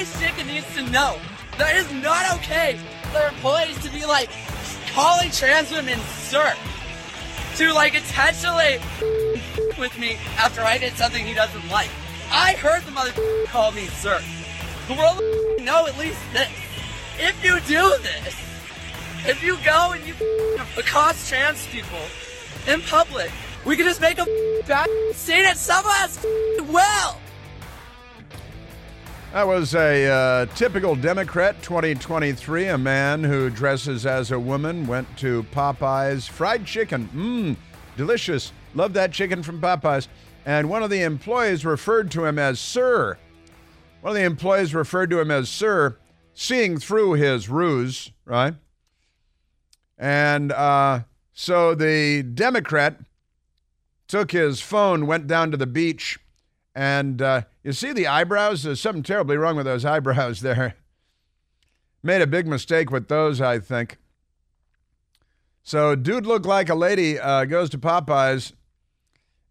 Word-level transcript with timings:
Chicken 0.00 0.46
needs 0.46 0.74
to 0.74 0.82
know 0.90 1.18
that 1.58 1.76
is 1.76 1.92
not 2.02 2.34
okay 2.38 2.80
for 3.12 3.20
employees 3.20 3.78
to 3.84 3.90
be 3.90 4.06
like 4.06 4.30
calling 4.92 5.30
trans 5.30 5.70
women 5.70 5.98
sir. 6.00 6.54
To 7.56 7.72
like 7.74 7.94
intentionally 7.94 8.78
with 9.78 9.98
me 9.98 10.16
after 10.38 10.62
I 10.62 10.78
did 10.78 10.94
something 10.94 11.22
he 11.26 11.34
doesn't 11.34 11.68
like. 11.68 11.90
I 12.32 12.54
heard 12.54 12.82
the 12.84 12.92
mother 12.92 13.12
call 13.48 13.72
me 13.72 13.88
sir. 13.88 14.22
The 14.88 14.94
world 14.94 15.20
know 15.60 15.86
at 15.86 15.98
least 15.98 16.20
this. 16.32 16.48
If 17.18 17.44
you 17.44 17.60
do 17.60 17.94
this, 18.02 18.34
if 19.28 19.42
you 19.42 19.58
go 19.66 19.92
and 19.92 20.02
you 20.06 20.14
accost 20.78 21.28
trans 21.28 21.66
people 21.66 22.00
in 22.66 22.80
public, 22.80 23.30
we 23.66 23.76
can 23.76 23.84
just 23.84 24.00
make 24.00 24.18
a 24.18 24.26
bad 24.66 24.88
scene 25.12 25.44
and 25.44 25.58
someone 25.58 25.94
else 25.96 26.24
will. 26.60 27.20
That 29.32 29.46
was 29.46 29.76
a 29.76 30.08
uh, 30.08 30.46
typical 30.56 30.96
Democrat 30.96 31.62
2023. 31.62 32.66
A 32.66 32.76
man 32.76 33.22
who 33.22 33.48
dresses 33.48 34.04
as 34.04 34.32
a 34.32 34.40
woman 34.40 34.88
went 34.88 35.16
to 35.18 35.44
Popeyes 35.52 36.28
fried 36.28 36.66
chicken. 36.66 37.08
Mmm, 37.14 37.56
delicious. 37.96 38.50
Love 38.74 38.92
that 38.94 39.12
chicken 39.12 39.44
from 39.44 39.60
Popeyes. 39.60 40.08
And 40.44 40.68
one 40.68 40.82
of 40.82 40.90
the 40.90 41.02
employees 41.02 41.64
referred 41.64 42.10
to 42.10 42.24
him 42.24 42.40
as 42.40 42.58
Sir. 42.58 43.18
One 44.00 44.10
of 44.10 44.16
the 44.16 44.24
employees 44.24 44.74
referred 44.74 45.10
to 45.10 45.20
him 45.20 45.30
as 45.30 45.48
Sir, 45.48 45.96
seeing 46.34 46.80
through 46.80 47.12
his 47.12 47.48
ruse, 47.48 48.10
right? 48.24 48.54
And 49.96 50.50
uh, 50.50 51.02
so 51.32 51.76
the 51.76 52.24
Democrat 52.24 52.98
took 54.08 54.32
his 54.32 54.60
phone, 54.60 55.06
went 55.06 55.28
down 55.28 55.52
to 55.52 55.56
the 55.56 55.68
beach, 55.68 56.18
and 56.80 57.20
uh, 57.20 57.42
you 57.62 57.74
see 57.74 57.92
the 57.92 58.06
eyebrows? 58.06 58.62
There's 58.62 58.80
something 58.80 59.02
terribly 59.02 59.36
wrong 59.36 59.54
with 59.54 59.66
those 59.66 59.84
eyebrows 59.94 60.40
there. 60.40 60.76
Made 62.02 62.22
a 62.22 62.26
big 62.26 62.46
mistake 62.46 62.90
with 62.90 63.08
those, 63.08 63.38
I 63.38 63.58
think. 63.58 63.98
So, 65.62 65.94
dude 65.94 66.24
looked 66.24 66.46
like 66.46 66.70
a 66.70 66.74
lady, 66.74 67.18
uh, 67.18 67.44
goes 67.44 67.68
to 67.70 67.78
Popeyes. 67.78 68.54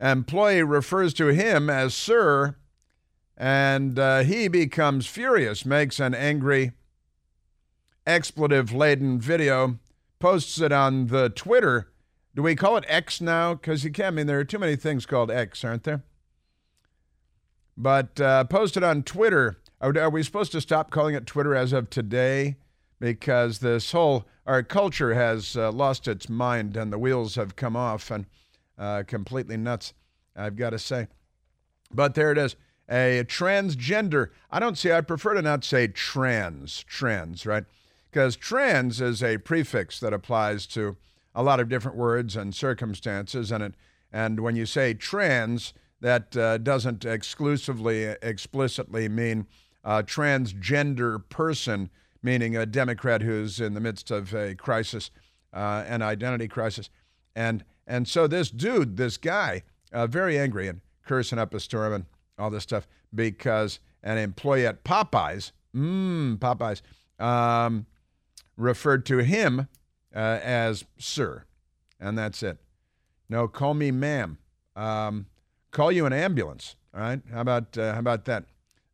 Employee 0.02 0.64
refers 0.64 1.14
to 1.16 1.28
him 1.28 1.70
as 1.70 1.94
Sir, 1.94 2.56
and 3.38 4.00
uh, 4.00 4.24
he 4.24 4.48
becomes 4.48 5.06
furious, 5.06 5.68
makes 5.68 6.00
an 6.00 6.16
angry, 6.16 6.72
expletive 8.08 8.74
laden 8.74 9.22
video, 9.22 9.78
posts 10.18 10.60
it 10.60 10.72
on 10.72 11.08
the 11.08 11.30
Twitter. 11.30 11.92
Do 12.34 12.42
we 12.42 12.56
call 12.56 12.76
it 12.78 12.86
X 12.88 13.22
now? 13.22 13.54
Because 13.54 13.84
you 13.84 13.92
can't, 13.92 14.08
I 14.08 14.12
mean, 14.18 14.26
there 14.26 14.40
are 14.40 14.44
too 14.44 14.58
many 14.58 14.76
things 14.76 15.06
called 15.06 15.30
X, 15.30 15.64
aren't 15.64 15.84
there? 15.84 16.02
But 17.80 18.20
uh, 18.20 18.44
posted 18.44 18.84
on 18.84 19.02
Twitter. 19.02 19.58
Are, 19.82 19.98
are, 19.98 20.10
we 20.10 20.22
supposed 20.22 20.52
to 20.52 20.62
stop 20.62 20.92
calling 20.92 21.16
it 21.16 21.26
Twitter 21.26 21.56
as 21.56 21.72
of 21.72 21.90
today? 21.90 22.58
Because 23.00 23.60
this 23.60 23.94
whole 23.94 24.26
our 24.46 24.62
culture 24.62 25.14
has 25.14 25.56
uh, 25.56 25.72
lost 25.72 26.08
its 26.08 26.28
mind 26.28 26.76
and 26.76 26.92
the 26.92 27.00
wheels 27.00 27.36
have 27.36 27.56
come 27.56 27.78
off 27.78 28.12
and 28.12 28.26
uh, 28.78 29.04
completely 29.08 29.56
nuts. 29.56 29.94
I've 30.36 30.58
got 30.58 30.72
to 30.72 30.80
say, 30.80 31.08
but 31.92 32.16
there 32.16 32.32
it 32.32 32.38
is. 32.38 32.58
A 32.90 33.24
transgender. 33.26 34.30
I 34.52 34.60
don't 34.60 34.78
see. 34.78 34.92
I 34.92 35.02
prefer 35.02 35.36
to 35.36 35.42
not 35.42 35.64
say 35.64 35.88
trans. 35.88 36.84
Trans, 36.84 37.46
right? 37.46 37.64
Because 38.12 38.36
trans 38.36 39.00
is 39.00 39.24
a 39.24 39.38
prefix 39.38 40.00
that 40.00 40.12
applies 40.12 40.66
to 40.68 40.98
a 41.36 41.44
lot 41.44 41.60
of 41.60 41.70
different 41.70 41.96
words 41.96 42.36
and 42.36 42.54
circumstances, 42.54 43.52
and 43.52 43.64
it. 43.64 43.76
And 44.12 44.40
when 44.40 44.56
you 44.56 44.66
say 44.66 44.96
trans, 44.96 45.74
that 46.02 46.36
uh, 46.36 46.58
doesn't 46.58 47.06
exclusively, 47.06 48.04
explicitly 48.22 49.10
mean 49.10 49.48
a 49.84 50.04
transgender 50.04 51.22
person, 51.30 51.90
meaning 52.22 52.56
a 52.56 52.66
Democrat 52.66 53.22
who's 53.22 53.60
in 53.60 53.74
the 53.74 53.80
midst 53.80 54.12
of 54.12 54.34
a 54.34 54.56
crisis, 54.56 55.12
uh, 55.54 55.84
an 55.88 56.02
identity 56.02 56.48
crisis. 56.48 56.90
And, 57.36 57.64
and 57.88 58.08
so 58.08 58.28
this 58.28 58.50
dude, 58.50 58.98
this 58.98 59.18
guy, 59.18 59.64
uh, 59.92 60.08
very 60.08 60.38
angry 60.38 60.68
and 60.68 60.82
cursing 61.06 61.40
up 61.40 61.54
a 61.54 61.60
storm 61.60 61.94
and 61.94 62.06
all 62.38 62.50
this 62.50 62.64
stuff 62.64 62.88
because 63.14 63.80
an 64.04 64.18
employee 64.18 64.66
at 64.66 64.84
Popeyes, 64.84 65.52
mmm, 65.76 66.38
Popeyes, 66.38 66.82
um, 67.24 67.86
referred 68.58 69.06
to 69.08 69.18
him 69.18 69.68
uh, 70.16 70.40
as 70.44 70.86
sir. 70.98 71.44
And 72.00 72.18
that's 72.18 72.44
it. 72.44 72.58
No, 73.28 73.48
call 73.48 73.74
me 73.74 73.92
ma'am. 73.92 74.38
Um, 74.76 75.26
call 75.72 75.92
you 75.92 76.06
an 76.06 76.14
ambulance. 76.14 76.76
All 76.94 77.02
right, 77.02 77.22
how 77.32 77.42
about 77.42 77.78
uh, 77.78 77.94
how 77.94 78.00
about 78.00 78.26
that? 78.26 78.46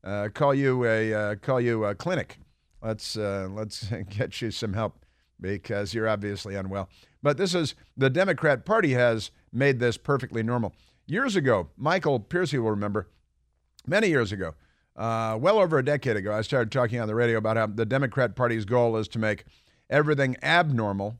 Uh, 0.03 0.30
call 0.34 0.53
you 0.53 0.86
a 0.86 1.13
uh, 1.13 1.36
call 1.36 1.59
you 1.62 1.86
a 1.86 1.96
clinic. 1.96 2.38
Let's 2.81 3.18
uh, 3.18 3.47
let's 3.52 3.88
get 4.09 4.41
you 4.41 4.52
some 4.52 4.74
help 4.74 5.06
because 5.40 5.94
you're 5.94 6.08
obviously 6.08 6.56
unwell. 6.56 6.90
But 7.24 7.38
this 7.38 7.56
is 7.56 7.75
the 7.97 8.09
Democrat 8.09 8.66
Party 8.66 8.94
has 8.94 9.31
made 9.52 9.80
this 9.80 9.97
perfectly 9.97 10.44
normal. 10.44 10.74
Years 11.08 11.36
ago, 11.36 11.69
Michael 11.78 12.19
Piercy 12.19 12.58
will 12.58 12.72
remember, 12.72 13.07
many 13.86 14.07
years 14.07 14.31
ago, 14.31 14.56
uh, 14.96 15.38
well 15.40 15.59
over 15.59 15.78
a 15.78 15.86
decade 15.86 16.18
ago, 16.18 16.34
I 16.34 16.42
started 16.42 16.72
talking 16.72 17.00
on 17.00 17.07
the 17.07 17.16
radio 17.16 17.38
about 17.38 17.57
how 17.57 17.68
the 17.68 17.86
Democrat 17.86 18.36
Party's 18.36 18.66
goal 18.66 18.97
is 18.97 19.07
to 19.09 19.19
make 19.19 19.46
everything 19.90 20.36
abnormal 20.42 21.19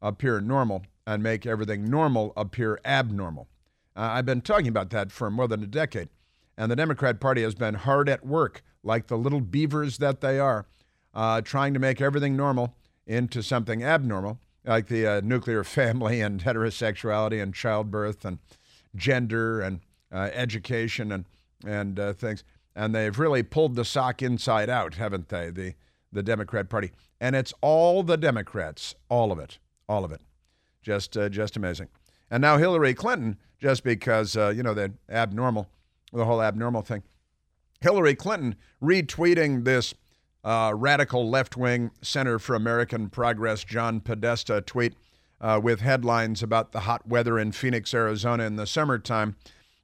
appear 0.00 0.40
normal 0.40 0.84
and 1.06 1.22
make 1.22 1.46
everything 1.46 1.88
normal 1.88 2.32
appear 2.36 2.80
abnormal. 2.84 3.48
Uh, 3.96 4.10
I've 4.12 4.26
been 4.26 4.42
talking 4.42 4.68
about 4.68 4.90
that 4.90 5.10
for 5.10 5.30
more 5.30 5.48
than 5.48 5.62
a 5.62 5.66
decade. 5.66 6.10
And 6.58 6.70
the 6.70 6.76
Democrat 6.76 7.18
Party 7.18 7.42
has 7.42 7.54
been 7.54 7.74
hard 7.74 8.08
at 8.08 8.24
work, 8.26 8.62
like 8.82 9.06
the 9.06 9.16
little 9.16 9.40
beavers 9.40 9.98
that 9.98 10.20
they 10.20 10.38
are, 10.38 10.66
uh, 11.14 11.40
trying 11.40 11.74
to 11.74 11.80
make 11.80 12.00
everything 12.00 12.36
normal 12.36 12.74
into 13.06 13.42
something 13.42 13.82
abnormal, 13.82 14.38
like 14.64 14.88
the 14.88 15.06
uh, 15.06 15.20
nuclear 15.24 15.64
family 15.64 16.20
and 16.20 16.42
heterosexuality 16.42 17.42
and 17.42 17.54
childbirth 17.54 18.24
and 18.24 18.38
gender 18.94 19.60
and 19.60 19.80
uh, 20.12 20.30
education 20.32 21.12
and, 21.12 21.24
and 21.64 21.98
uh, 21.98 22.12
things. 22.12 22.44
And 22.74 22.94
they've 22.94 23.18
really 23.18 23.42
pulled 23.42 23.74
the 23.74 23.84
sock 23.84 24.22
inside 24.22 24.68
out, 24.68 24.94
haven't 24.94 25.28
they, 25.28 25.50
the, 25.50 25.74
the 26.12 26.22
Democrat 26.22 26.68
Party? 26.68 26.92
And 27.18 27.34
it's 27.34 27.54
all 27.62 28.02
the 28.02 28.18
Democrats, 28.18 28.94
all 29.08 29.32
of 29.32 29.38
it, 29.38 29.58
all 29.88 30.04
of 30.04 30.12
it. 30.12 30.20
Just, 30.82 31.16
uh, 31.16 31.30
just 31.30 31.56
amazing. 31.56 31.88
And 32.30 32.40
now 32.40 32.58
Hillary 32.58 32.94
Clinton 32.94 33.38
just 33.58 33.84
because, 33.84 34.36
uh, 34.36 34.52
you 34.54 34.62
know, 34.62 34.74
the 34.74 34.92
abnormal, 35.08 35.68
the 36.12 36.24
whole 36.24 36.42
abnormal 36.42 36.82
thing. 36.82 37.02
Hillary 37.80 38.14
Clinton 38.14 38.56
retweeting 38.82 39.64
this 39.64 39.94
uh, 40.44 40.72
radical 40.74 41.28
left 41.28 41.56
wing 41.56 41.90
Center 42.02 42.38
for 42.38 42.54
American 42.54 43.08
Progress, 43.10 43.64
John 43.64 44.00
Podesta 44.00 44.60
tweet 44.60 44.94
uh, 45.40 45.60
with 45.62 45.80
headlines 45.80 46.42
about 46.42 46.72
the 46.72 46.80
hot 46.80 47.06
weather 47.06 47.38
in 47.38 47.52
Phoenix, 47.52 47.92
Arizona 47.92 48.44
in 48.44 48.56
the 48.56 48.66
summertime. 48.66 49.36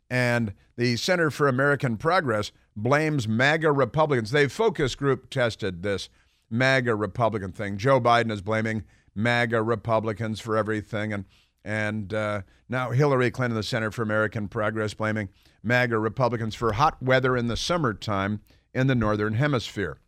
And 0.09 0.55
the 0.77 0.97
Center 0.97 1.31
for 1.31 1.49
American 1.49 1.97
Progress 1.97 2.53
blames 2.77 3.29
MAGA 3.29 3.73
Republicans. 3.73 4.31
They 4.31 4.49
focus 4.49 4.95
group 4.95 5.31
tested 5.31 5.83
this 5.83 6.09
MAGA 6.51 6.95
Republican 6.95 7.53
thing. 7.53 7.77
Joe 7.77 8.01
Biden 8.01 8.31
is 8.31 8.41
blaming 8.41 8.85
MAGA 9.15 9.63
Republicans 9.63 10.41
for 10.41 10.57
everything. 10.57 11.13
And 11.13 11.25
and 11.65 12.13
uh, 12.13 12.43
now 12.69 12.91
Hillary 12.91 13.31
Clinton, 13.31 13.57
the 13.57 13.63
Center 13.63 13.91
for 13.91 14.03
American 14.03 14.49
Progress, 14.49 14.95
blaming 14.95 15.29
MAGA 15.63 15.99
Republicans 15.99 16.55
for 16.55 16.73
hot 16.73 17.03
weather 17.03 17.37
in 17.37 17.47
the 17.47 17.57
summertime 17.57 18.41
in 18.75 18.87
the 18.87 18.95
Northern 18.95 19.35
Hemisphere 19.35 19.99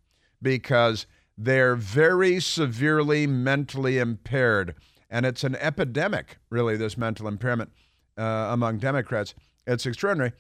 because 0.42 1.06
they're 1.36 1.76
very 1.76 2.40
severely 2.40 3.26
mentally 3.26 3.98
impaired. 3.98 4.74
And 5.10 5.26
it's 5.26 5.44
an 5.44 5.56
epidemic, 5.56 6.38
really, 6.50 6.76
this 6.76 6.96
mental 6.96 7.28
impairment 7.28 7.70
uh, 8.18 8.48
among 8.50 8.78
Democrats. 8.78 9.34
It's 9.66 9.86
extraordinary. 9.86 10.32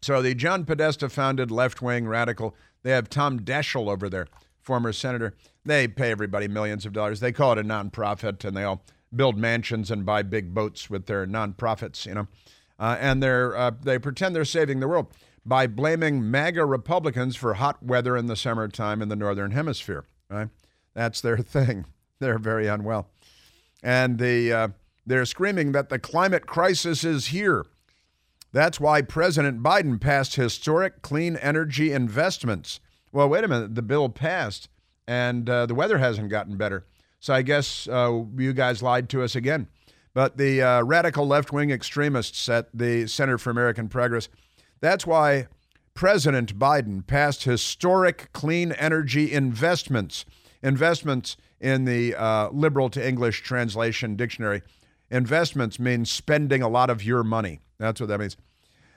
So 0.00 0.22
the 0.22 0.34
John 0.34 0.64
Podesta 0.64 1.08
founded 1.08 1.50
left 1.50 1.82
wing 1.82 2.06
radical, 2.06 2.54
they 2.82 2.90
have 2.90 3.08
Tom 3.08 3.40
Daschle 3.40 3.90
over 3.90 4.08
there, 4.08 4.28
former 4.60 4.92
senator. 4.92 5.34
They 5.64 5.88
pay 5.88 6.10
everybody 6.10 6.48
millions 6.48 6.86
of 6.86 6.92
dollars. 6.92 7.20
They 7.20 7.32
call 7.32 7.52
it 7.52 7.58
a 7.58 7.64
nonprofit, 7.64 8.44
and 8.44 8.56
they 8.56 8.62
all 8.62 8.84
build 9.14 9.36
mansions 9.36 9.90
and 9.90 10.04
buy 10.04 10.22
big 10.22 10.54
boats 10.54 10.90
with 10.90 11.06
their 11.06 11.26
nonprofits, 11.26 12.06
you 12.06 12.14
know. 12.14 12.28
Uh, 12.78 12.96
and 13.00 13.22
they're, 13.22 13.56
uh, 13.56 13.72
they 13.82 13.98
pretend 13.98 14.34
they're 14.34 14.44
saving 14.44 14.80
the 14.80 14.88
world 14.88 15.08
by 15.44 15.66
blaming 15.66 16.30
MAGA 16.30 16.64
Republicans 16.64 17.34
for 17.34 17.54
hot 17.54 17.82
weather 17.82 18.16
in 18.16 18.26
the 18.26 18.36
summertime 18.36 19.02
in 19.02 19.08
the 19.08 19.16
Northern 19.16 19.50
Hemisphere, 19.50 20.04
right? 20.28 20.48
That's 20.94 21.20
their 21.20 21.38
thing. 21.38 21.86
They're 22.20 22.38
very 22.38 22.66
unwell. 22.66 23.08
And 23.82 24.18
the, 24.18 24.52
uh, 24.52 24.68
they're 25.06 25.24
screaming 25.24 25.72
that 25.72 25.88
the 25.88 25.98
climate 25.98 26.46
crisis 26.46 27.02
is 27.04 27.28
here. 27.28 27.64
That's 28.52 28.80
why 28.80 29.02
President 29.02 29.62
Biden 29.62 30.00
passed 30.00 30.36
historic 30.36 31.02
clean 31.02 31.36
energy 31.36 31.92
investments. 31.92 32.80
Well, 33.12 33.28
wait 33.28 33.44
a 33.44 33.48
minute. 33.48 33.74
The 33.74 33.82
bill 33.82 34.08
passed, 34.08 34.68
and 35.06 35.48
uh, 35.48 35.66
the 35.66 35.74
weather 35.74 35.98
hasn't 35.98 36.30
gotten 36.30 36.56
better. 36.56 36.84
So 37.20 37.34
I 37.34 37.42
guess 37.42 37.88
uh, 37.88 38.22
you 38.36 38.52
guys 38.52 38.82
lied 38.82 39.08
to 39.10 39.22
us 39.22 39.34
again. 39.34 39.68
But 40.14 40.36
the 40.36 40.62
uh, 40.62 40.82
radical 40.82 41.26
left 41.26 41.52
wing 41.52 41.70
extremists 41.70 42.48
at 42.48 42.68
the 42.74 43.06
Center 43.06 43.38
for 43.38 43.50
American 43.50 43.88
Progress, 43.88 44.28
that's 44.80 45.06
why 45.06 45.46
President 45.94 46.58
Biden 46.58 47.06
passed 47.06 47.44
historic 47.44 48.32
clean 48.32 48.72
energy 48.72 49.32
investments. 49.32 50.24
Investments 50.62 51.36
in 51.60 51.84
the 51.84 52.14
uh, 52.14 52.50
liberal 52.50 52.88
to 52.90 53.06
English 53.06 53.42
translation 53.42 54.16
dictionary. 54.16 54.62
Investments 55.10 55.78
means 55.78 56.10
spending 56.10 56.62
a 56.62 56.68
lot 56.68 56.90
of 56.90 57.02
your 57.02 57.24
money. 57.24 57.60
That's 57.78 58.00
what 58.00 58.08
that 58.08 58.20
means. 58.20 58.36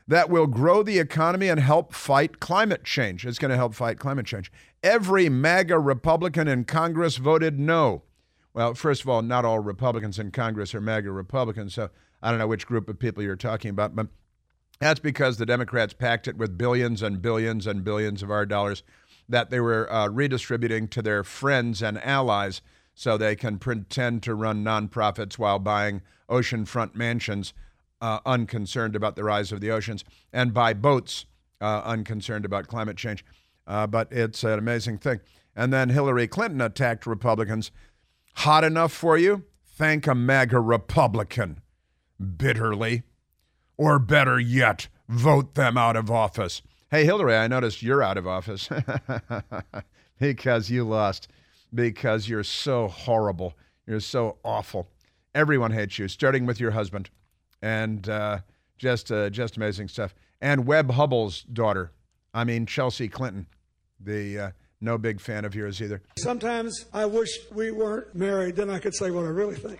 That 0.07 0.29
will 0.29 0.47
grow 0.47 0.83
the 0.83 0.99
economy 0.99 1.47
and 1.47 1.59
help 1.59 1.93
fight 1.93 2.39
climate 2.39 2.83
change. 2.83 3.25
It's 3.25 3.39
going 3.39 3.51
to 3.51 3.57
help 3.57 3.73
fight 3.73 3.97
climate 3.97 4.25
change. 4.25 4.51
Every 4.83 5.29
MAGA 5.29 5.79
Republican 5.79 6.47
in 6.47 6.65
Congress 6.65 7.17
voted 7.17 7.59
no. 7.59 8.03
Well, 8.53 8.73
first 8.73 9.01
of 9.01 9.09
all, 9.09 9.21
not 9.21 9.45
all 9.45 9.59
Republicans 9.59 10.19
in 10.19 10.31
Congress 10.31 10.75
are 10.75 10.81
MAGA 10.81 11.11
Republicans, 11.11 11.73
so 11.73 11.89
I 12.21 12.29
don't 12.29 12.39
know 12.39 12.47
which 12.47 12.67
group 12.67 12.89
of 12.89 12.99
people 12.99 13.23
you're 13.23 13.35
talking 13.35 13.69
about, 13.69 13.95
but 13.95 14.07
that's 14.79 14.99
because 14.99 15.37
the 15.37 15.45
Democrats 15.45 15.93
packed 15.93 16.27
it 16.27 16.37
with 16.37 16.57
billions 16.57 17.01
and 17.01 17.21
billions 17.21 17.67
and 17.67 17.83
billions 17.83 18.23
of 18.23 18.31
our 18.31 18.45
dollars 18.45 18.83
that 19.29 19.49
they 19.49 19.59
were 19.59 19.91
uh, 19.91 20.09
redistributing 20.09 20.87
to 20.89 21.01
their 21.01 21.23
friends 21.23 21.81
and 21.81 22.03
allies 22.03 22.61
so 22.93 23.17
they 23.17 23.35
can 23.35 23.57
pretend 23.57 24.23
to 24.23 24.35
run 24.35 24.63
nonprofits 24.63 25.37
while 25.37 25.59
buying 25.59 26.01
oceanfront 26.29 26.95
mansions, 26.95 27.53
uh, 28.01 28.19
unconcerned 28.25 28.95
about 28.95 29.15
the 29.15 29.23
rise 29.23 29.51
of 29.51 29.61
the 29.61 29.71
oceans, 29.71 30.03
and 30.33 30.53
buy 30.53 30.73
boats, 30.73 31.25
uh, 31.61 31.81
unconcerned 31.85 32.43
about 32.43 32.67
climate 32.67 32.97
change. 32.97 33.23
Uh, 33.65 33.87
but 33.87 34.11
it's 34.11 34.43
an 34.43 34.59
amazing 34.59 34.97
thing. 34.97 35.19
And 35.55 35.71
then 35.71 35.89
Hillary 35.89 36.27
Clinton 36.27 36.61
attacked 36.61 37.05
Republicans. 37.05 37.71
Hot 38.35 38.63
enough 38.63 38.91
for 38.91 39.17
you? 39.17 39.43
Thank 39.65 40.07
a 40.07 40.15
MAGA 40.15 40.59
Republican 40.59 41.61
bitterly. 42.19 43.03
Or 43.77 43.97
better 43.97 44.39
yet, 44.39 44.87
vote 45.09 45.55
them 45.55 45.77
out 45.77 45.95
of 45.95 46.11
office. 46.11 46.61
Hey, 46.91 47.05
Hillary, 47.05 47.35
I 47.35 47.47
noticed 47.47 47.81
you're 47.81 48.03
out 48.03 48.17
of 48.17 48.27
office 48.27 48.69
because 50.19 50.69
you 50.69 50.83
lost, 50.83 51.29
because 51.73 52.29
you're 52.29 52.43
so 52.43 52.87
horrible. 52.87 53.57
You're 53.87 54.01
so 54.01 54.37
awful. 54.43 54.87
Everyone 55.33 55.71
hates 55.71 55.97
you, 55.97 56.07
starting 56.07 56.45
with 56.45 56.59
your 56.59 56.71
husband. 56.71 57.09
And 57.61 58.07
uh, 58.07 58.39
just, 58.77 59.11
uh, 59.11 59.29
just 59.29 59.57
amazing 59.57 59.87
stuff. 59.87 60.13
And 60.41 60.67
Webb 60.67 60.91
Hubbell's 60.91 61.43
daughter, 61.43 61.91
I 62.33 62.43
mean, 62.43 62.65
Chelsea 62.65 63.07
Clinton, 63.07 63.47
the 63.99 64.39
uh, 64.39 64.51
no 64.81 64.97
big 64.97 65.21
fan 65.21 65.45
of 65.45 65.55
yours 65.55 65.81
either. 65.81 66.01
Sometimes 66.17 66.85
I 66.93 67.05
wish 67.05 67.29
we 67.53 67.71
weren't 67.71 68.13
married, 68.15 68.55
then 68.55 68.69
I 68.69 68.79
could 68.79 68.95
say 68.95 69.11
what 69.11 69.23
I 69.23 69.29
really 69.29 69.55
think. 69.55 69.79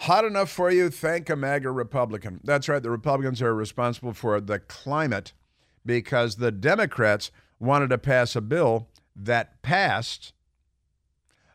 Hot 0.00 0.24
enough 0.24 0.50
for 0.50 0.70
you? 0.70 0.90
Thank 0.90 1.30
a 1.30 1.36
MAGA 1.36 1.70
Republican. 1.70 2.40
That's 2.44 2.68
right. 2.68 2.82
The 2.82 2.90
Republicans 2.90 3.40
are 3.40 3.54
responsible 3.54 4.12
for 4.12 4.40
the 4.40 4.58
climate 4.58 5.32
because 5.86 6.34
the 6.34 6.52
Democrats 6.52 7.30
wanted 7.58 7.88
to 7.90 7.98
pass 7.98 8.36
a 8.36 8.40
bill 8.40 8.88
that 9.14 9.62
passed, 9.62 10.34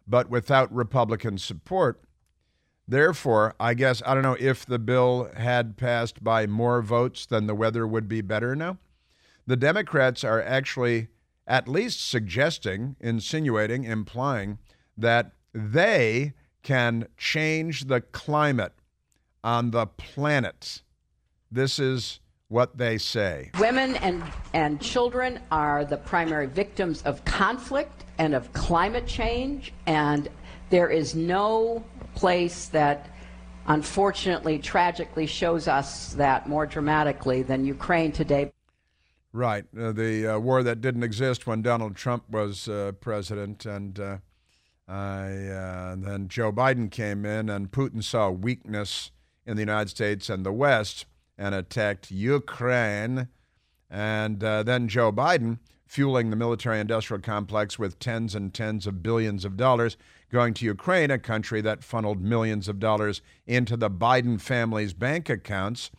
but 0.08 0.30
without 0.30 0.74
Republican 0.74 1.38
support. 1.38 2.02
Therefore, 2.88 3.56
I 3.60 3.76
guess, 3.76 4.02
I 4.06 4.16
don't 4.16 4.24
know 4.24 4.38
if 4.40 4.66
the 4.66 4.80
bill 4.80 5.30
had 5.38 5.78
passed 5.78 6.24
by 6.24 6.48
more 6.48 6.82
votes, 6.82 7.26
then 7.26 7.46
the 7.46 7.56
weather 7.56 7.86
would 7.86 8.08
be 8.08 8.22
better 8.22 8.56
now. 8.56 8.80
The 9.46 9.56
Democrats 9.56 10.24
are 10.24 10.42
actually 10.42 11.08
at 11.48 11.68
least 11.68 12.08
suggesting, 12.08 12.96
insinuating, 13.00 13.84
implying 13.84 14.58
that 14.98 15.32
they 15.54 16.34
can 16.64 17.08
change 17.18 17.86
the 17.86 18.02
climate 18.02 18.74
on 19.44 19.72
the 19.72 19.88
planet. 19.88 20.82
This 21.52 21.80
is 21.80 22.20
what 22.48 22.78
they 22.78 22.98
say. 22.98 23.52
Women 23.60 23.96
and, 23.98 24.24
and 24.54 24.80
children 24.82 25.40
are 25.52 25.86
the 25.86 25.98
primary 25.98 26.48
victims 26.48 27.02
of 27.04 27.24
conflict 27.26 28.06
and 28.18 28.36
of 28.36 28.52
climate 28.54 29.08
change, 29.08 29.74
and 29.88 30.30
there 30.70 30.90
is 30.90 31.16
no 31.16 31.84
place 32.14 32.68
that 32.68 33.12
unfortunately, 33.68 34.60
tragically 34.60 35.26
shows 35.26 35.68
us 35.68 36.14
that 36.14 36.48
more 36.48 36.66
dramatically 36.66 37.44
than 37.44 37.66
Ukraine 37.66 38.12
today. 38.12 38.52
Right. 39.34 39.66
Uh, 39.78 39.94
the 39.94 40.36
uh, 40.36 40.40
war 40.40 40.62
that 40.62 40.82
didn't 40.82 41.04
exist 41.04 41.48
when 41.48 41.62
Donald 41.62 41.96
Trump 41.96 42.30
was 42.30 42.68
uh, 42.68 42.92
president, 43.00 43.66
and 43.66 43.98
uh, 43.98 44.18
uh, 44.92 45.96
then 45.96 46.28
Joe 46.28 46.52
Biden 46.52 46.92
came 46.92 47.26
in, 47.26 47.50
and 47.50 47.72
Putin 47.72 48.04
saw 48.04 48.30
weakness 48.30 49.12
in 49.46 49.56
the 49.56 49.62
United 49.62 49.90
States 49.90 50.30
and 50.30 50.46
the 50.46 50.52
West 50.52 51.06
and 51.38 51.56
attacked 51.56 52.12
Ukraine. 52.12 53.30
And 53.90 54.44
uh, 54.44 54.64
then 54.64 54.88
Joe 54.88 55.12
Biden, 55.12 55.60
fueling 55.86 56.30
the 56.30 56.36
military 56.36 56.80
industrial 56.80 57.22
complex 57.22 57.80
with 57.80 58.00
tens 58.00 58.36
and 58.36 58.54
tens 58.54 58.86
of 58.86 59.02
billions 59.02 59.46
of 59.46 59.58
dollars, 59.58 59.98
going 60.30 60.54
to 60.56 60.66
Ukraine, 60.66 61.12
a 61.12 61.20
country 61.20 61.62
that 61.62 61.84
funneled 61.84 62.22
millions 62.22 62.68
of 62.68 62.80
dollars 62.80 63.22
into 63.46 63.76
the 63.76 63.90
Biden 63.90 64.40
family's 64.40 64.94
bank 64.94 65.30
accounts. 65.30 65.90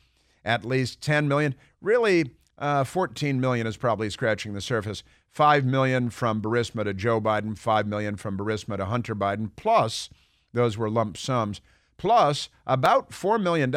At 0.45 0.65
least 0.65 1.01
10 1.01 1.29
million, 1.29 1.55
really, 1.81 2.31
uh, 2.63 2.85
14 2.85 3.41
million 3.41 3.67
is 3.67 3.77
probably 3.77 4.09
scratching 4.09 4.55
the 4.55 4.61
surface. 4.61 5.03
5 5.31 5.65
million 5.65 6.11
from 6.11 6.41
Burisma 6.41 6.85
to 6.85 6.95
Joe 6.95 7.21
Biden, 7.21 7.59
5 7.59 7.87
million 7.89 8.17
from 8.17 8.39
Burisma 8.39 8.77
to 8.77 8.85
Hunter 8.85 9.17
Biden, 9.17 9.51
plus 9.57 10.09
those 10.53 10.79
were 10.79 10.89
lump 10.89 11.17
sums, 11.17 11.61
plus 11.97 12.49
about 12.65 13.11
$4 13.11 13.43
million 13.43 13.75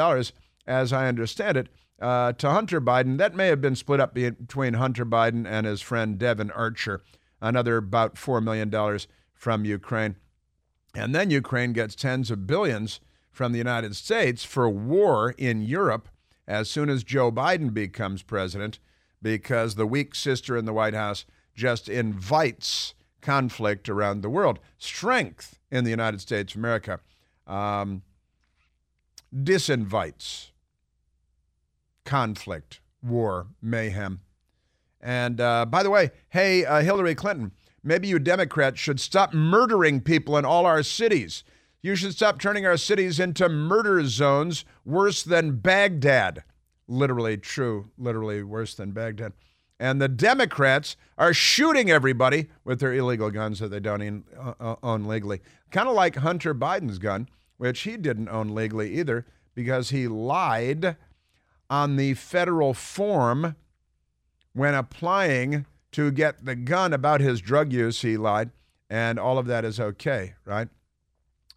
as 0.68 0.94
I 0.94 1.08
understand 1.08 1.58
it, 1.58 1.70
uh, 2.00 2.34
to 2.34 2.50
Hunter 2.52 2.80
Biden. 2.80 3.18
That 3.18 3.36
may 3.36 3.48
have 3.48 3.60
been 3.60 3.76
split 3.76 4.00
up 4.00 4.14
between 4.14 4.76
Hunter 4.76 5.06
Biden 5.06 5.48
and 5.48 5.66
his 5.66 5.82
friend 5.82 6.20
Devon 6.20 6.52
Archer, 6.52 7.02
another 7.42 7.78
about 7.78 8.16
$4 8.16 8.44
million 8.44 9.00
from 9.34 9.66
Ukraine. 9.66 10.16
And 10.94 11.16
then 11.16 11.32
Ukraine 11.32 11.74
gets 11.74 11.96
tens 11.96 12.30
of 12.30 12.46
billions 12.46 13.00
from 13.32 13.52
the 13.52 13.58
United 13.58 13.96
States 13.96 14.44
for 14.44 14.70
war 14.70 15.34
in 15.38 15.64
Europe 15.64 16.08
as 16.48 16.70
soon 16.70 16.90
as 16.90 17.04
Joe 17.04 17.32
Biden 17.32 17.74
becomes 17.74 18.22
president, 18.22 18.80
because 19.22 19.76
the 19.76 19.88
weak 19.88 20.14
sister 20.16 20.56
in 20.58 20.66
the 20.66 20.74
White 20.74 20.94
House 20.94 21.26
just 21.56 21.90
invites 21.90 22.94
conflict 23.22 23.90
around 23.90 24.22
the 24.22 24.30
world. 24.30 24.60
Strength 24.78 25.60
in 25.72 25.84
the 25.84 25.90
United 25.90 26.22
States 26.22 26.54
of 26.54 26.60
America 26.60 27.00
um, 27.48 28.04
disinvites 29.34 30.52
conflict, 32.06 32.80
war, 33.02 33.48
mayhem. 33.62 34.22
And 35.02 35.42
uh, 35.42 35.66
by 35.66 35.84
the 35.84 35.90
way, 35.90 36.12
hey, 36.30 36.66
uh, 36.66 36.82
Hillary 36.82 37.16
Clinton, 37.16 37.52
maybe 37.84 38.08
you 38.08 38.20
Democrats 38.20 38.80
should 38.80 39.00
stop 39.00 39.34
murdering 39.34 40.02
people 40.02 40.38
in 40.38 40.46
all 40.46 40.66
our 40.66 40.84
cities. 40.84 41.44
You 41.86 41.96
should 41.96 42.13
stop 42.13 42.39
turning 42.39 42.65
our 42.65 42.77
cities 42.77 43.20
into 43.20 43.48
murder 43.48 44.04
zones 44.08 44.65
worse 44.86 45.22
than 45.22 45.58
Baghdad. 45.58 46.44
Literally 46.88 47.38
true, 47.38 47.92
literally 47.96 48.42
worse 48.42 48.74
than 48.74 48.89
Baghdad. 48.89 49.34
And 49.80 50.01
the 50.01 50.08
Democrats 50.08 50.98
are 51.15 51.32
shooting 51.32 51.92
everybody 51.92 52.48
with 52.63 52.80
their 52.80 52.92
illegal 52.92 53.30
guns 53.30 53.60
that 53.60 53.68
they 53.68 53.80
don't 53.80 54.24
uh, 54.36 54.54
uh, 54.60 54.75
own 54.82 55.06
legally. 55.06 55.42
Kind 55.70 55.88
of 55.88 55.94
like 55.94 56.15
Hunter 56.15 56.56
Biden's 56.56 56.98
gun, 56.98 57.30
which 57.58 57.82
he 57.82 57.98
didn't 57.98 58.30
own 58.30 58.56
legally 58.56 58.92
either 58.96 59.27
because 59.54 59.92
he 59.92 60.08
lied 60.08 60.96
on 61.70 61.98
the 61.98 62.15
federal 62.15 62.74
form 62.74 63.56
when 64.54 64.74
applying 64.74 65.68
to 65.92 66.10
get 66.10 66.46
the 66.46 66.56
gun 66.56 66.94
about 66.94 67.22
his 67.22 67.42
drug 67.42 67.72
use. 67.72 68.01
He 68.01 68.18
lied, 68.18 68.50
and 68.89 69.20
all 69.20 69.38
of 69.38 69.46
that 69.46 69.63
is 69.63 69.80
okay, 69.80 70.34
right? 70.46 70.68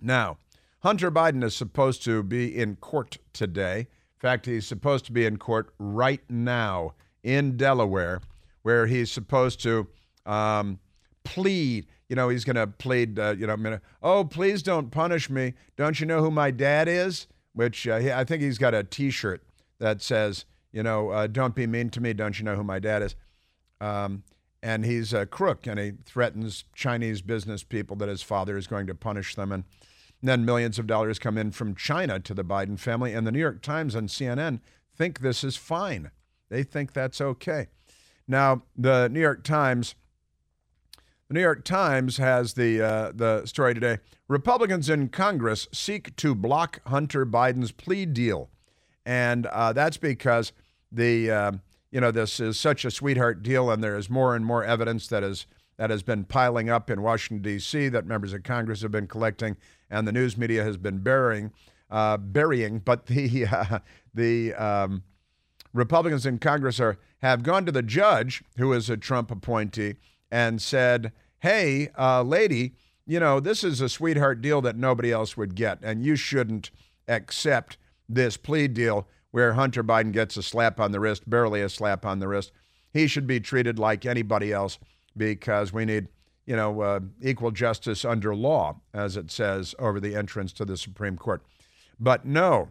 Now, 0.01 0.39
Hunter 0.81 1.11
Biden 1.11 1.43
is 1.43 1.57
supposed 1.57 2.03
to 2.05 2.23
be 2.23 2.57
in 2.57 2.77
court 2.77 3.19
today. 3.33 3.81
In 3.81 4.21
fact, 4.21 4.47
he's 4.47 4.67
supposed 4.67 5.05
to 5.07 5.13
be 5.13 5.25
in 5.27 5.37
court 5.37 5.73
right 5.79 6.23
now 6.29 6.95
in 7.23 7.57
Delaware, 7.57 8.21
where 8.63 8.87
he's 8.87 9.11
supposed 9.11 9.61
to 9.63 9.89
um, 10.27 10.79
plead. 11.25 11.87
You 12.09 12.17
know, 12.17 12.29
he's 12.29 12.45
going 12.45 12.57
to 12.57 12.67
plead, 12.67 13.19
uh, 13.19 13.35
you 13.39 13.47
know, 13.47 13.79
oh, 14.03 14.25
please 14.25 14.63
don't 14.63 14.91
punish 14.91 15.29
me. 15.29 15.55
Don't 15.77 16.01
you 16.01 16.07
know 16.07 16.23
who 16.23 16.31
my 16.31 16.51
dad 16.51 16.89
is? 16.89 17.27
Which 17.53 17.87
uh, 17.89 17.95
I 17.95 18.25
think 18.25 18.43
he's 18.43 18.59
got 18.59 18.75
a 18.75 18.85
t 18.85 19.11
shirt 19.11 19.43
that 19.79 20.01
says, 20.01 20.45
you 20.73 20.83
know, 20.83 21.11
uh, 21.11 21.27
don't 21.27 21.55
be 21.55 21.67
mean 21.67 21.91
to 21.91 22.01
me. 22.01 22.13
Don't 22.13 22.39
you 22.39 22.45
know 22.45 22.57
who 22.57 22.65
my 22.65 22.79
dad 22.79 23.03
is? 23.03 23.17
Um, 23.81 24.23
and 24.63 24.85
he's 24.85 25.13
a 25.13 25.27
crook 25.27 25.67
and 25.67 25.79
he 25.79 25.93
threatens 26.05 26.65
Chinese 26.75 27.23
business 27.23 27.63
people 27.63 27.97
that 27.97 28.09
his 28.09 28.23
father 28.23 28.57
is 28.57 28.67
going 28.67 28.87
to 28.87 28.95
punish 28.95 29.35
them. 29.35 29.53
And 29.53 29.65
then 30.23 30.45
millions 30.45 30.79
of 30.79 30.87
dollars 30.87 31.19
come 31.19 31.39
in 31.39 31.53
from 31.53 31.75
China 31.75 32.19
to 32.21 32.35
the 32.35 32.45
Biden 32.45 32.79
family. 32.79 33.13
And 33.13 33.27
the 33.27 33.33
New 33.33 33.39
York 33.39 33.63
Times 33.63 33.95
and 33.95 34.09
CNN 34.09 34.61
think 34.97 35.21
this 35.21 35.45
is 35.45 35.57
fine. 35.57 36.11
They 36.49 36.63
think 36.63 36.93
that's 36.93 37.21
okay. 37.21 37.69
Now, 38.27 38.63
the 38.77 39.09
New 39.09 39.21
York 39.21 39.45
Times. 39.45 39.95
The 41.29 41.35
New 41.35 41.43
York 41.43 41.63
Times 41.63 42.17
has 42.17 42.55
the 42.55 42.81
uh, 42.81 43.13
the 43.15 43.45
story 43.45 43.75
today. 43.75 43.99
Republicans 44.29 44.89
in 44.89 45.11
Congress 45.11 45.69
seek 45.73 46.17
to 46.17 46.35
block 46.35 46.81
Hunter 46.87 47.27
Biden's 47.27 47.71
plea 47.71 48.07
deal 48.07 48.49
and 49.09 49.47
uh, 49.47 49.73
that's 49.73 49.97
because 49.97 50.53
the 50.93 51.31
uh, 51.31 51.53
you 51.91 51.99
know, 51.99 52.11
this 52.11 52.41
is 52.41 52.61
such 52.61 52.85
a 52.85 52.91
sweetheart 52.91 53.43
deal, 53.43 53.71
and 53.71 53.83
there 53.83 53.97
is 53.97 54.11
more 54.11 54.37
and 54.37 54.45
more 54.45 54.63
evidence 54.63 55.07
that 55.09 55.25
is 55.25 55.47
that 55.79 55.89
has 55.89 56.03
been 56.03 56.25
piling 56.25 56.69
up 56.69 56.91
in 56.91 57.01
Washington 57.01 57.43
D.C. 57.43 57.89
that 57.89 58.05
members 58.05 58.35
of 58.35 58.43
Congress 58.43 58.83
have 58.83 58.91
been 58.91 59.07
collecting, 59.07 59.57
and 59.91 60.07
the 60.07 60.13
news 60.13 60.37
media 60.37 60.63
has 60.65 60.77
been 60.77 60.99
burying, 60.99 61.53
uh, 61.91 62.17
burying. 62.17 62.79
But 62.79 63.07
the 63.07 63.47
uh, 63.51 63.79
the 64.15 64.55
um, 64.55 65.03
Republicans 65.73 66.27
in 66.27 66.39
Congress 66.39 66.81
are 66.81 66.99
have 67.19 67.43
gone 67.43 67.67
to 67.67 67.73
the 67.73 67.83
judge, 67.83 68.43
who 68.57 68.73
is 68.73 68.89
a 68.89 68.97
Trump 68.97 69.31
appointee, 69.31 69.97
and 70.31 70.61
said, 70.61 71.13
"Hey, 71.41 71.89
uh, 71.99 72.23
lady, 72.23 72.75
you 73.07 73.21
know 73.21 73.41
this 73.41 73.65
is 73.65 73.81
a 73.81 73.89
sweetheart 73.89 74.41
deal 74.41 74.61
that 74.63 74.77
nobody 74.77 75.13
else 75.13 75.37
would 75.37 75.55
get, 75.55 75.79
and 75.83 76.05
you 76.05 76.17
shouldn't 76.17 76.71
accept 77.07 77.77
this 78.09 78.37
plea 78.37 78.69
deal." 78.69 79.09
where 79.31 79.55
Hunter 79.55 79.85
Biden 79.85 80.13
gets 80.13 80.37
a 80.37 80.43
slap 80.43 80.81
on 80.81 80.93
the 80.93 81.01
wrist, 81.01 81.29
barely 81.29 81.61
a 81.61 81.69
slap 81.69 82.07
on 82.07 82.19
the 82.19 82.29
wrist. 82.29 82.53
He 82.93 83.07
should 83.07 83.27
be 83.27 83.41
treated 83.41 83.79
like 83.79 84.07
anybody 84.07 84.53
else 84.53 84.79
because 85.17 85.73
we 85.73 85.85
need, 85.85 86.09
you 86.49 86.57
know, 86.57 86.81
uh, 86.81 87.01
equal 87.21 87.51
justice 87.51 88.07
under 88.07 88.35
law, 88.35 88.81
as 88.95 89.19
it 89.19 89.31
says 89.31 89.75
over 89.79 90.01
the 90.01 90.17
entrance 90.17 90.51
to 90.55 90.65
the 90.65 90.79
Supreme 90.79 91.19
Court. 91.19 91.43
But 92.01 92.25
no. 92.25 92.71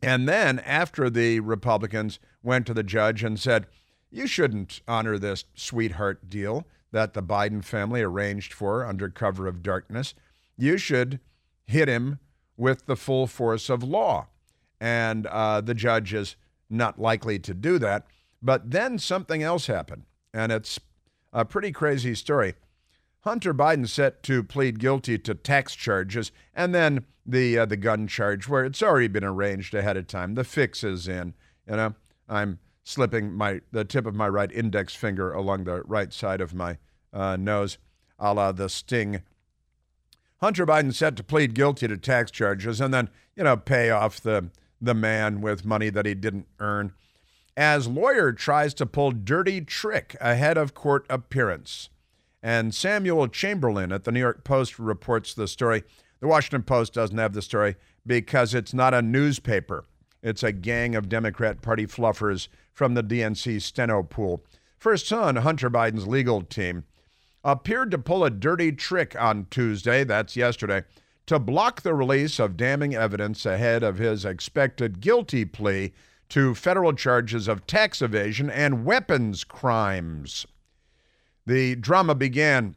And 0.00 0.28
then 0.28 0.60
after 0.60 1.10
the 1.10 1.40
Republicans 1.40 2.20
went 2.44 2.64
to 2.66 2.74
the 2.74 2.84
judge 2.84 3.24
and 3.24 3.40
said, 3.40 3.66
you 4.08 4.28
shouldn't 4.28 4.82
honor 4.86 5.18
this 5.18 5.46
sweetheart 5.56 6.30
deal 6.30 6.64
that 6.92 7.12
the 7.12 7.24
Biden 7.24 7.64
family 7.64 8.02
arranged 8.02 8.52
for 8.52 8.86
under 8.86 9.08
cover 9.08 9.48
of 9.48 9.64
darkness. 9.64 10.14
You 10.56 10.78
should 10.78 11.18
hit 11.64 11.88
him 11.88 12.20
with 12.56 12.86
the 12.86 12.96
full 12.96 13.26
force 13.26 13.68
of 13.68 13.82
law 13.82 14.28
and 14.80 15.26
uh, 15.26 15.60
the 15.60 15.74
judge 15.74 16.14
is 16.14 16.36
not 16.70 17.00
likely 17.00 17.40
to 17.40 17.52
do 17.52 17.80
that. 17.80 18.06
But 18.40 18.70
then 18.70 18.98
something 18.98 19.42
else 19.42 19.66
happened, 19.66 20.02
and 20.32 20.52
it's 20.52 20.78
a 21.32 21.44
pretty 21.44 21.72
crazy 21.72 22.14
story. 22.14 22.54
Hunter 23.22 23.54
Biden 23.54 23.88
set 23.88 24.22
to 24.24 24.42
plead 24.42 24.80
guilty 24.80 25.16
to 25.16 25.34
tax 25.34 25.76
charges, 25.76 26.32
and 26.54 26.74
then 26.74 27.04
the 27.24 27.56
uh, 27.56 27.66
the 27.66 27.76
gun 27.76 28.08
charge, 28.08 28.48
where 28.48 28.64
it's 28.64 28.82
already 28.82 29.06
been 29.06 29.24
arranged 29.24 29.74
ahead 29.74 29.96
of 29.96 30.08
time. 30.08 30.34
The 30.34 30.42
fix 30.42 30.82
is 30.82 31.06
in. 31.06 31.34
You 31.68 31.76
know, 31.76 31.94
I'm 32.28 32.58
slipping 32.82 33.32
my 33.32 33.60
the 33.70 33.84
tip 33.84 34.06
of 34.06 34.16
my 34.16 34.28
right 34.28 34.50
index 34.50 34.96
finger 34.96 35.32
along 35.32 35.64
the 35.64 35.82
right 35.82 36.12
side 36.12 36.40
of 36.40 36.52
my 36.52 36.78
uh, 37.12 37.36
nose, 37.36 37.78
a 38.18 38.34
la 38.34 38.50
the 38.50 38.68
sting. 38.68 39.22
Hunter 40.40 40.66
Biden 40.66 40.92
set 40.92 41.14
to 41.14 41.22
plead 41.22 41.54
guilty 41.54 41.86
to 41.86 41.96
tax 41.96 42.32
charges, 42.32 42.80
and 42.80 42.92
then 42.92 43.08
you 43.36 43.44
know 43.44 43.56
pay 43.56 43.90
off 43.90 44.20
the 44.20 44.50
the 44.80 44.94
man 44.94 45.40
with 45.40 45.64
money 45.64 45.90
that 45.90 46.06
he 46.06 46.14
didn't 46.16 46.48
earn, 46.58 46.92
as 47.56 47.86
lawyer 47.86 48.32
tries 48.32 48.74
to 48.74 48.84
pull 48.84 49.12
dirty 49.12 49.60
trick 49.60 50.16
ahead 50.20 50.58
of 50.58 50.74
court 50.74 51.06
appearance. 51.08 51.88
And 52.42 52.74
Samuel 52.74 53.28
Chamberlain 53.28 53.92
at 53.92 54.04
the 54.04 54.12
New 54.12 54.20
York 54.20 54.42
Post 54.42 54.78
reports 54.78 55.32
the 55.32 55.46
story. 55.46 55.84
The 56.20 56.26
Washington 56.26 56.64
Post 56.64 56.92
doesn't 56.92 57.18
have 57.18 57.34
the 57.34 57.42
story 57.42 57.76
because 58.06 58.52
it's 58.54 58.74
not 58.74 58.94
a 58.94 59.02
newspaper. 59.02 59.84
It's 60.22 60.42
a 60.42 60.52
gang 60.52 60.94
of 60.94 61.08
Democrat 61.08 61.62
Party 61.62 61.86
fluffers 61.86 62.48
from 62.72 62.94
the 62.94 63.02
DNC 63.02 63.62
steno 63.62 64.02
pool. 64.02 64.44
First 64.78 65.06
son, 65.06 65.36
Hunter 65.36 65.70
Biden's 65.70 66.08
legal 66.08 66.42
team, 66.42 66.84
appeared 67.44 67.90
to 67.92 67.98
pull 67.98 68.24
a 68.24 68.30
dirty 68.30 68.72
trick 68.72 69.14
on 69.20 69.46
Tuesday, 69.50 70.04
that's 70.04 70.36
yesterday, 70.36 70.82
to 71.26 71.38
block 71.38 71.82
the 71.82 71.94
release 71.94 72.38
of 72.38 72.56
damning 72.56 72.94
evidence 72.94 73.46
ahead 73.46 73.82
of 73.82 73.98
his 73.98 74.24
expected 74.24 75.00
guilty 75.00 75.44
plea 75.44 75.92
to 76.28 76.54
federal 76.54 76.92
charges 76.92 77.46
of 77.46 77.66
tax 77.66 78.00
evasion 78.00 78.50
and 78.50 78.84
weapons 78.84 79.44
crimes. 79.44 80.46
The 81.44 81.74
drama 81.74 82.14
began 82.14 82.76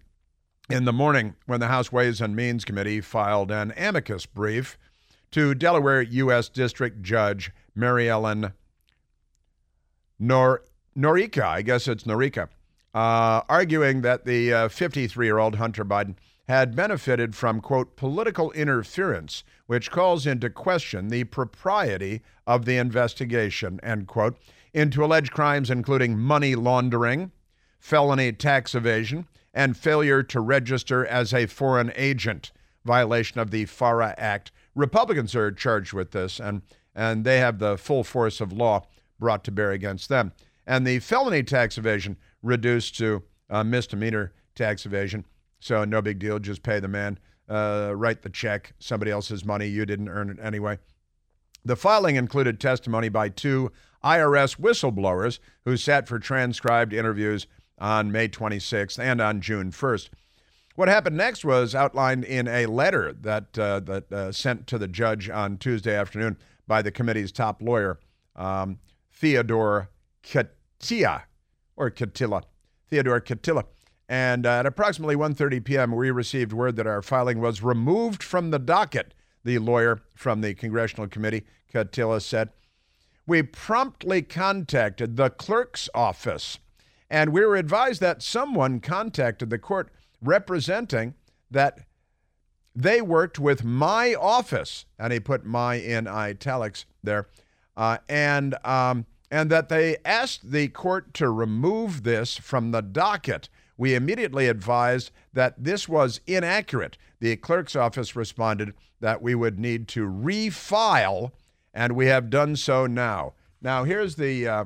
in 0.69 0.85
the 0.85 0.93
morning 0.93 1.35
when 1.45 1.59
the 1.59 1.67
House 1.67 1.91
Ways 1.91 2.19
and 2.19 2.35
Means 2.35 2.65
Committee 2.65 2.99
filed 2.99 3.51
an 3.51 3.73
amicus 3.77 4.25
brief 4.25 4.77
to 5.31 5.53
Delaware 5.53 6.01
U.S. 6.01 6.49
District 6.49 7.03
Judge 7.03 7.51
Mary 7.75 8.09
Ellen 8.09 8.53
Nor- 10.17 10.63
Noreika, 10.97 11.43
I 11.43 11.61
guess 11.61 11.87
it's 11.87 12.05
Norica, 12.05 12.47
uh, 12.95 13.41
arguing 13.47 14.01
that 14.01 14.25
the 14.25 14.67
53 14.71 15.07
uh, 15.07 15.27
year 15.27 15.37
old 15.37 15.55
Hunter 15.57 15.85
Biden 15.85 16.15
had 16.47 16.75
benefited 16.75 17.35
from, 17.35 17.61
quote, 17.61 17.95
political 17.95 18.51
interference, 18.53 19.43
which 19.67 19.91
calls 19.91 20.25
into 20.25 20.49
question 20.49 21.09
the 21.09 21.25
propriety 21.25 22.21
of 22.47 22.65
the 22.65 22.77
investigation, 22.77 23.79
end 23.83 24.07
quote, 24.07 24.37
into 24.73 25.03
alleged 25.03 25.31
crimes 25.31 25.69
including 25.69 26.17
money 26.17 26.55
laundering, 26.55 27.31
felony 27.79 28.31
tax 28.31 28.75
evasion, 28.75 29.27
and 29.53 29.77
failure 29.77 30.23
to 30.23 30.39
register 30.39 31.05
as 31.05 31.33
a 31.33 31.45
foreign 31.45 31.91
agent, 31.95 32.51
violation 32.83 33.39
of 33.39 33.51
the 33.51 33.65
FARA 33.65 34.13
Act. 34.17 34.51
Republicans 34.73 35.35
are 35.35 35.51
charged 35.51 35.93
with 35.93 36.11
this, 36.11 36.39
and, 36.39 36.61
and 36.93 37.23
they 37.23 37.39
have 37.39 37.59
the 37.59 37.77
full 37.77 38.03
force 38.03 38.41
of 38.41 38.51
law 38.51 38.85
brought 39.19 39.43
to 39.45 39.51
bear 39.51 39.71
against 39.71 40.09
them. 40.09 40.33
And 40.67 40.85
the 40.85 40.99
felony 40.99 41.43
tax 41.43 41.77
evasion 41.77 42.17
reduced 42.41 42.97
to 42.97 43.23
misdemeanor 43.49 44.33
tax 44.55 44.85
evasion 44.85 45.25
so 45.65 45.83
no 45.83 46.01
big 46.01 46.19
deal. 46.19 46.37
Just 46.37 46.61
pay 46.61 46.79
the 46.79 46.87
man, 46.87 47.17
uh, 47.49 47.91
write 47.95 48.21
the 48.21 48.29
check, 48.29 48.73
somebody 48.79 49.09
else's 49.09 49.43
money. 49.43 49.65
You 49.65 49.85
didn't 49.85 50.09
earn 50.09 50.29
it 50.29 50.37
anyway. 50.39 50.77
The 51.63 51.75
filing 51.75 52.15
included 52.15 52.59
testimony 52.59 53.09
by 53.09 53.29
two 53.29 53.71
IRS 54.03 54.59
whistleblowers 54.59 55.39
who 55.65 55.75
sat 55.75 56.07
for 56.07 56.19
transcribed 56.19 56.93
interviews 56.93 57.47
on 57.77 58.11
May 58.11 58.27
26th 58.27 58.99
and 58.99 59.21
on 59.21 59.41
June 59.41 59.71
1st. 59.71 60.09
What 60.75 60.89
happened 60.89 61.15
next 61.15 61.45
was 61.45 61.73
outlined 61.73 62.25
in 62.25 62.47
a 62.47 62.65
letter 62.65 63.13
that 63.13 63.57
uh, 63.57 63.79
that 63.81 64.11
uh, 64.11 64.31
sent 64.33 64.67
to 64.67 64.77
the 64.77 64.89
judge 64.89 65.29
on 65.29 65.57
Tuesday 65.57 65.95
afternoon 65.95 66.37
by 66.67 66.81
the 66.81 66.91
committee's 66.91 67.31
top 67.31 67.61
lawyer, 67.61 67.97
um, 68.35 68.79
Theodore 69.11 69.89
Katia, 70.21 71.23
or 71.77 71.89
Katila, 71.89 72.43
Theodore 72.89 73.21
Katila. 73.21 73.63
And 74.09 74.45
uh, 74.45 74.49
at 74.49 74.65
approximately 74.65 75.15
1:30 75.15 75.63
p.m., 75.63 75.95
we 75.95 76.11
received 76.11 76.51
word 76.51 76.75
that 76.75 76.87
our 76.87 77.01
filing 77.01 77.39
was 77.39 77.63
removed 77.63 78.21
from 78.21 78.51
the 78.51 78.59
docket. 78.59 79.13
The 79.45 79.59
lawyer 79.59 80.01
from 80.13 80.41
the 80.41 80.55
congressional 80.55 81.07
committee, 81.07 81.45
Katila, 81.73 82.21
said, 82.21 82.49
"We 83.25 83.43
promptly 83.43 84.21
contacted 84.23 85.15
the 85.15 85.29
clerk's 85.29 85.87
office, 85.95 86.59
and 87.09 87.31
we 87.31 87.45
were 87.45 87.55
advised 87.55 88.01
that 88.01 88.23
someone 88.23 88.79
contacted 88.79 89.49
the 89.49 89.59
court 89.59 89.89
representing 90.21 91.13
that 91.51 91.79
they 92.75 93.01
worked 93.01 93.39
with 93.39 93.63
my 93.63 94.13
office, 94.15 94.85
and 94.99 95.13
he 95.13 95.19
put 95.19 95.45
my 95.45 95.75
in 95.75 96.07
italics 96.07 96.85
there, 97.03 97.27
uh, 97.77 97.99
and 98.09 98.55
um, 98.65 99.05
and 99.31 99.49
that 99.49 99.69
they 99.69 99.97
asked 100.03 100.51
the 100.51 100.67
court 100.67 101.13
to 101.15 101.29
remove 101.29 102.03
this 102.03 102.37
from 102.37 102.71
the 102.71 102.81
docket." 102.81 103.49
We 103.77 103.93
immediately 103.93 104.47
advised 104.47 105.11
that 105.33 105.61
this 105.61 105.87
was 105.89 106.21
inaccurate. 106.25 106.97
The 107.19 107.35
clerk's 107.35 107.75
office 107.75 108.15
responded 108.15 108.73
that 109.01 109.21
we 109.21 109.35
would 109.35 109.59
need 109.59 109.87
to 109.89 110.07
refile, 110.07 111.31
and 111.73 111.93
we 111.93 112.07
have 112.07 112.29
done 112.29 112.55
so 112.55 112.87
now. 112.87 113.33
Now, 113.61 113.83
here's 113.83 114.15
the 114.15 114.47
uh, 114.47 114.65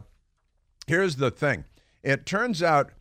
here's 0.87 1.17
the 1.17 1.31
thing. 1.31 1.65
It 2.03 2.25
turns 2.25 2.63
out, 2.63 2.91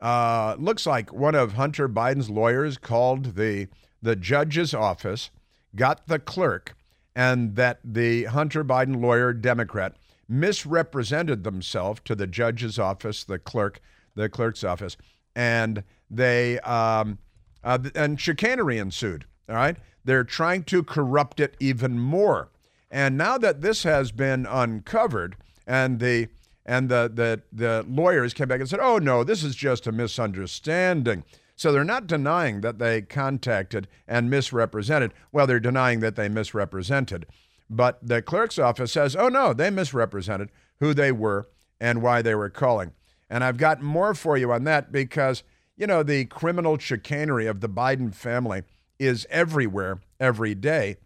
uh, 0.00 0.56
looks 0.58 0.86
like 0.86 1.12
one 1.12 1.34
of 1.34 1.54
Hunter 1.54 1.88
Biden's 1.88 2.30
lawyers 2.30 2.78
called 2.78 3.36
the 3.36 3.68
the 4.00 4.14
judge's 4.16 4.74
office, 4.74 5.30
got 5.74 6.06
the 6.06 6.20
clerk, 6.20 6.76
and 7.16 7.56
that 7.56 7.80
the 7.82 8.24
Hunter 8.24 8.64
Biden 8.64 9.02
lawyer, 9.02 9.32
Democrat, 9.32 9.96
misrepresented 10.28 11.42
themselves 11.42 12.00
to 12.04 12.14
the 12.14 12.26
judge's 12.28 12.78
office, 12.78 13.24
the 13.24 13.40
clerk, 13.40 13.80
the 14.14 14.28
clerk's 14.28 14.62
office, 14.62 14.96
and 15.34 15.82
they 16.10 16.60
um, 16.60 17.18
uh, 17.64 17.78
and 17.94 18.20
chicanery 18.20 18.78
ensued. 18.78 19.24
All 19.48 19.56
right, 19.56 19.76
they're 20.04 20.24
trying 20.24 20.64
to 20.64 20.82
corrupt 20.82 21.40
it 21.40 21.56
even 21.58 21.98
more. 21.98 22.50
And 22.90 23.18
now 23.18 23.36
that 23.38 23.60
this 23.60 23.82
has 23.82 24.12
been 24.12 24.46
uncovered, 24.46 25.36
and 25.66 25.98
the 25.98 26.28
and 26.68 26.90
the 26.90 27.10
the 27.12 27.42
the 27.50 27.84
lawyers 27.88 28.34
came 28.34 28.46
back 28.46 28.60
and 28.60 28.68
said, 28.68 28.78
"Oh 28.80 28.98
no, 28.98 29.24
this 29.24 29.42
is 29.42 29.56
just 29.56 29.86
a 29.86 29.92
misunderstanding." 29.92 31.24
So 31.56 31.72
they're 31.72 31.82
not 31.82 32.06
denying 32.06 32.60
that 32.60 32.78
they 32.78 33.02
contacted 33.02 33.88
and 34.06 34.30
misrepresented. 34.30 35.12
Well, 35.32 35.46
they're 35.46 35.58
denying 35.58 36.00
that 36.00 36.14
they 36.14 36.28
misrepresented. 36.28 37.26
But 37.68 37.98
the 38.06 38.22
clerk's 38.22 38.58
office 38.58 38.92
says, 38.92 39.16
"Oh 39.16 39.28
no, 39.28 39.54
they 39.54 39.70
misrepresented 39.70 40.50
who 40.78 40.92
they 40.92 41.10
were 41.10 41.48
and 41.80 42.02
why 42.02 42.20
they 42.20 42.34
were 42.34 42.50
calling." 42.50 42.92
And 43.30 43.42
I've 43.42 43.56
got 43.56 43.82
more 43.82 44.14
for 44.14 44.36
you 44.36 44.52
on 44.52 44.64
that 44.64 44.92
because, 44.92 45.42
you 45.76 45.86
know, 45.86 46.02
the 46.02 46.26
criminal 46.26 46.78
chicanery 46.78 47.46
of 47.46 47.60
the 47.60 47.68
Biden 47.68 48.14
family 48.14 48.62
is 48.98 49.26
everywhere 49.30 50.00
every 50.20 50.54
day. 50.54 50.98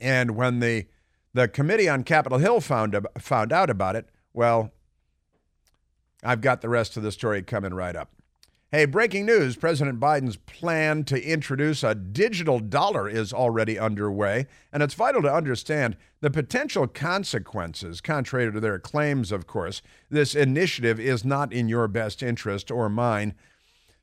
And 0.00 0.36
when 0.36 0.60
the 0.60 0.86
the 1.34 1.48
committee 1.48 1.88
on 1.88 2.02
Capitol 2.02 2.38
Hill 2.38 2.62
found 2.62 2.96
found 3.18 3.52
out 3.52 3.68
about 3.68 3.94
it, 3.94 4.08
well, 4.32 4.70
I've 6.22 6.40
got 6.40 6.60
the 6.60 6.68
rest 6.68 6.96
of 6.96 7.02
the 7.02 7.12
story 7.12 7.42
coming 7.42 7.74
right 7.74 7.96
up. 7.96 8.10
Hey, 8.72 8.84
breaking 8.84 9.26
news 9.26 9.56
President 9.56 9.98
Biden's 9.98 10.36
plan 10.36 11.02
to 11.04 11.20
introduce 11.20 11.82
a 11.82 11.92
digital 11.92 12.60
dollar 12.60 13.08
is 13.08 13.32
already 13.32 13.76
underway, 13.76 14.46
and 14.72 14.80
it's 14.80 14.94
vital 14.94 15.22
to 15.22 15.34
understand 15.34 15.96
the 16.20 16.30
potential 16.30 16.86
consequences. 16.86 18.00
Contrary 18.00 18.52
to 18.52 18.60
their 18.60 18.78
claims, 18.78 19.32
of 19.32 19.48
course, 19.48 19.82
this 20.08 20.36
initiative 20.36 21.00
is 21.00 21.24
not 21.24 21.52
in 21.52 21.68
your 21.68 21.88
best 21.88 22.22
interest 22.22 22.70
or 22.70 22.88
mine. 22.88 23.34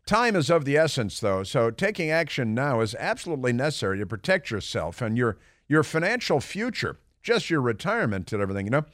Time 0.06 0.36
is 0.36 0.50
of 0.50 0.66
the 0.66 0.76
essence, 0.76 1.22
though, 1.22 1.44
so 1.44 1.72
taking 1.72 2.12
action 2.12 2.54
now 2.54 2.82
is 2.82 2.94
absolutely 2.96 3.54
necessary 3.54 3.98
to 4.00 4.06
protect 4.06 4.52
yourself 4.52 5.02
and 5.02 5.18
your, 5.18 5.38
your 5.70 5.84
financial 5.84 6.42
future, 6.42 6.98
just 7.24 7.50
your 7.50 7.62
retirement 7.62 8.34
and 8.34 8.42
everything, 8.42 8.66
you 8.66 8.72
know. 8.72 8.86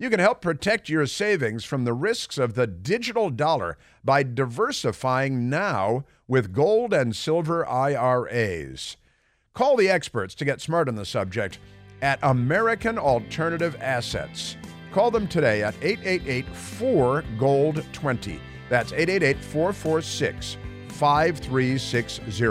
You 0.00 0.10
can 0.10 0.20
help 0.20 0.40
protect 0.40 0.88
your 0.88 1.06
savings 1.06 1.64
from 1.64 1.84
the 1.84 1.92
risks 1.92 2.38
of 2.38 2.54
the 2.54 2.68
digital 2.68 3.30
dollar 3.30 3.76
by 4.04 4.22
diversifying 4.22 5.50
now 5.50 6.04
with 6.28 6.52
gold 6.52 6.94
and 6.94 7.16
silver 7.16 7.68
IRAs. 7.68 8.96
Call 9.54 9.76
the 9.76 9.90
experts 9.90 10.36
to 10.36 10.44
get 10.44 10.60
smart 10.60 10.88
on 10.88 10.94
the 10.94 11.04
subject 11.04 11.58
at 12.00 12.20
American 12.22 12.96
Alternative 12.96 13.76
Assets. 13.80 14.56
Call 14.92 15.10
them 15.10 15.26
today 15.26 15.64
at 15.64 15.74
888 15.82 16.46
4 16.54 17.24
Gold 17.36 17.84
20. 17.92 18.40
That's 18.70 18.92
888 18.92 19.42
446 19.42 20.56
5360. 20.90 22.46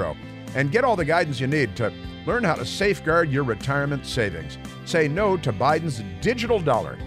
And 0.53 0.69
get 0.69 0.83
all 0.83 0.97
the 0.97 1.05
guidance 1.05 1.39
you 1.39 1.47
need 1.47 1.77
to 1.77 1.93
learn 2.25 2.43
how 2.43 2.55
to 2.55 2.65
safeguard 2.65 3.31
your 3.31 3.45
retirement 3.45 4.05
savings. 4.05 4.57
Say 4.83 5.07
no 5.07 5.37
to 5.37 5.53
Biden's 5.53 6.03
digital 6.19 6.59
dollar. 6.59 6.97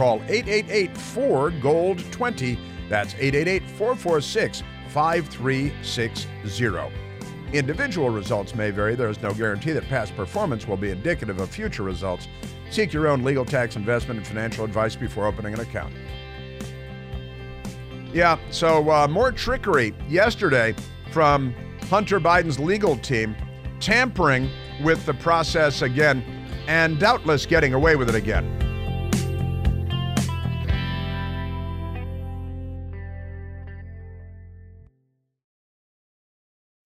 Call 0.00 0.22
888 0.28 0.96
4 0.96 1.50
Gold 1.60 1.98
20. 2.10 2.58
That's 2.88 3.12
888 3.16 3.70
446 3.72 4.62
5360. 4.88 6.28
Individual 7.52 8.08
results 8.08 8.54
may 8.54 8.70
vary. 8.70 8.94
There 8.94 9.10
is 9.10 9.20
no 9.20 9.34
guarantee 9.34 9.72
that 9.72 9.86
past 9.90 10.16
performance 10.16 10.66
will 10.66 10.78
be 10.78 10.90
indicative 10.90 11.38
of 11.38 11.50
future 11.50 11.82
results. 11.82 12.28
Seek 12.70 12.94
your 12.94 13.08
own 13.08 13.22
legal, 13.22 13.44
tax, 13.44 13.76
investment, 13.76 14.16
and 14.16 14.26
financial 14.26 14.64
advice 14.64 14.96
before 14.96 15.26
opening 15.26 15.52
an 15.52 15.60
account. 15.60 15.92
Yeah, 18.14 18.38
so 18.50 18.90
uh, 18.90 19.06
more 19.06 19.32
trickery 19.32 19.94
yesterday 20.08 20.74
from 21.10 21.54
Hunter 21.90 22.18
Biden's 22.18 22.58
legal 22.58 22.96
team, 22.96 23.36
tampering 23.80 24.48
with 24.82 25.04
the 25.04 25.12
process 25.12 25.82
again, 25.82 26.24
and 26.68 26.98
doubtless 26.98 27.44
getting 27.44 27.74
away 27.74 27.96
with 27.96 28.08
it 28.08 28.14
again. 28.14 28.69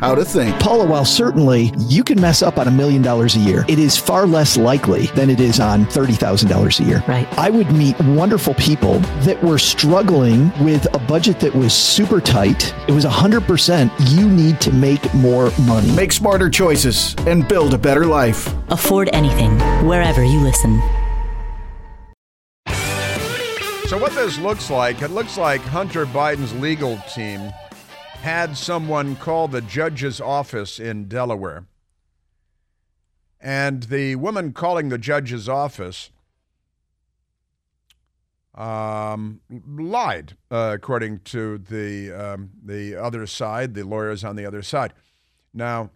how 0.00 0.14
to 0.14 0.24
think. 0.24 0.58
Paula, 0.60 0.86
while 0.86 1.04
certainly 1.04 1.72
you 1.78 2.04
can 2.04 2.20
mess 2.20 2.42
up 2.42 2.58
on 2.58 2.68
a 2.68 2.70
million 2.70 3.02
dollars 3.02 3.36
a 3.36 3.38
year, 3.38 3.64
it 3.68 3.78
is 3.78 3.96
far 3.96 4.26
less 4.26 4.56
likely 4.56 5.06
than 5.08 5.30
it 5.30 5.40
is 5.40 5.60
on 5.60 5.84
$30,000 5.86 6.80
a 6.80 6.84
year. 6.84 7.02
Right. 7.06 7.26
I 7.38 7.50
would 7.50 7.72
meet 7.72 7.98
wonderful 8.00 8.54
people 8.54 8.98
that 9.24 9.42
were 9.42 9.58
struggling 9.58 10.52
with 10.64 10.86
a 10.94 10.98
budget 10.98 11.40
that 11.40 11.54
was 11.54 11.72
super 11.72 12.20
tight. 12.20 12.74
It 12.88 12.92
was 12.92 13.04
100% 13.04 13.90
you 14.16 14.28
need 14.28 14.60
to 14.62 14.72
make 14.72 15.12
more 15.14 15.50
money. 15.62 15.90
Make 15.92 16.12
smarter 16.12 16.50
choices 16.50 17.14
and 17.26 17.46
build 17.48 17.74
a 17.74 17.78
better 17.78 18.06
life. 18.06 18.52
Afford 18.68 19.10
anything, 19.12 19.58
wherever 19.86 20.24
you 20.24 20.40
listen. 20.40 20.80
So, 23.86 23.96
what 23.98 24.12
this 24.14 24.36
looks 24.38 24.68
like, 24.68 25.02
it 25.02 25.12
looks 25.12 25.38
like 25.38 25.60
Hunter 25.60 26.06
Biden's 26.06 26.52
legal 26.54 26.98
team 27.14 27.52
had 28.22 28.56
someone 28.56 29.16
call 29.16 29.48
the 29.48 29.60
judge's 29.60 30.20
office 30.20 30.78
in 30.78 31.08
Delaware. 31.08 31.66
And 33.40 33.84
the 33.84 34.16
woman 34.16 34.52
calling 34.52 34.88
the 34.88 34.98
judge's 34.98 35.48
office 35.48 36.10
um, 38.54 39.40
lied, 39.50 40.36
uh, 40.50 40.72
according 40.74 41.20
to 41.20 41.58
the, 41.58 42.12
um, 42.12 42.50
the 42.64 42.96
other 42.96 43.26
side, 43.26 43.74
the 43.74 43.84
lawyers 43.84 44.24
on 44.24 44.36
the 44.36 44.46
other 44.46 44.62
side. 44.62 44.92
Now, 45.52 45.90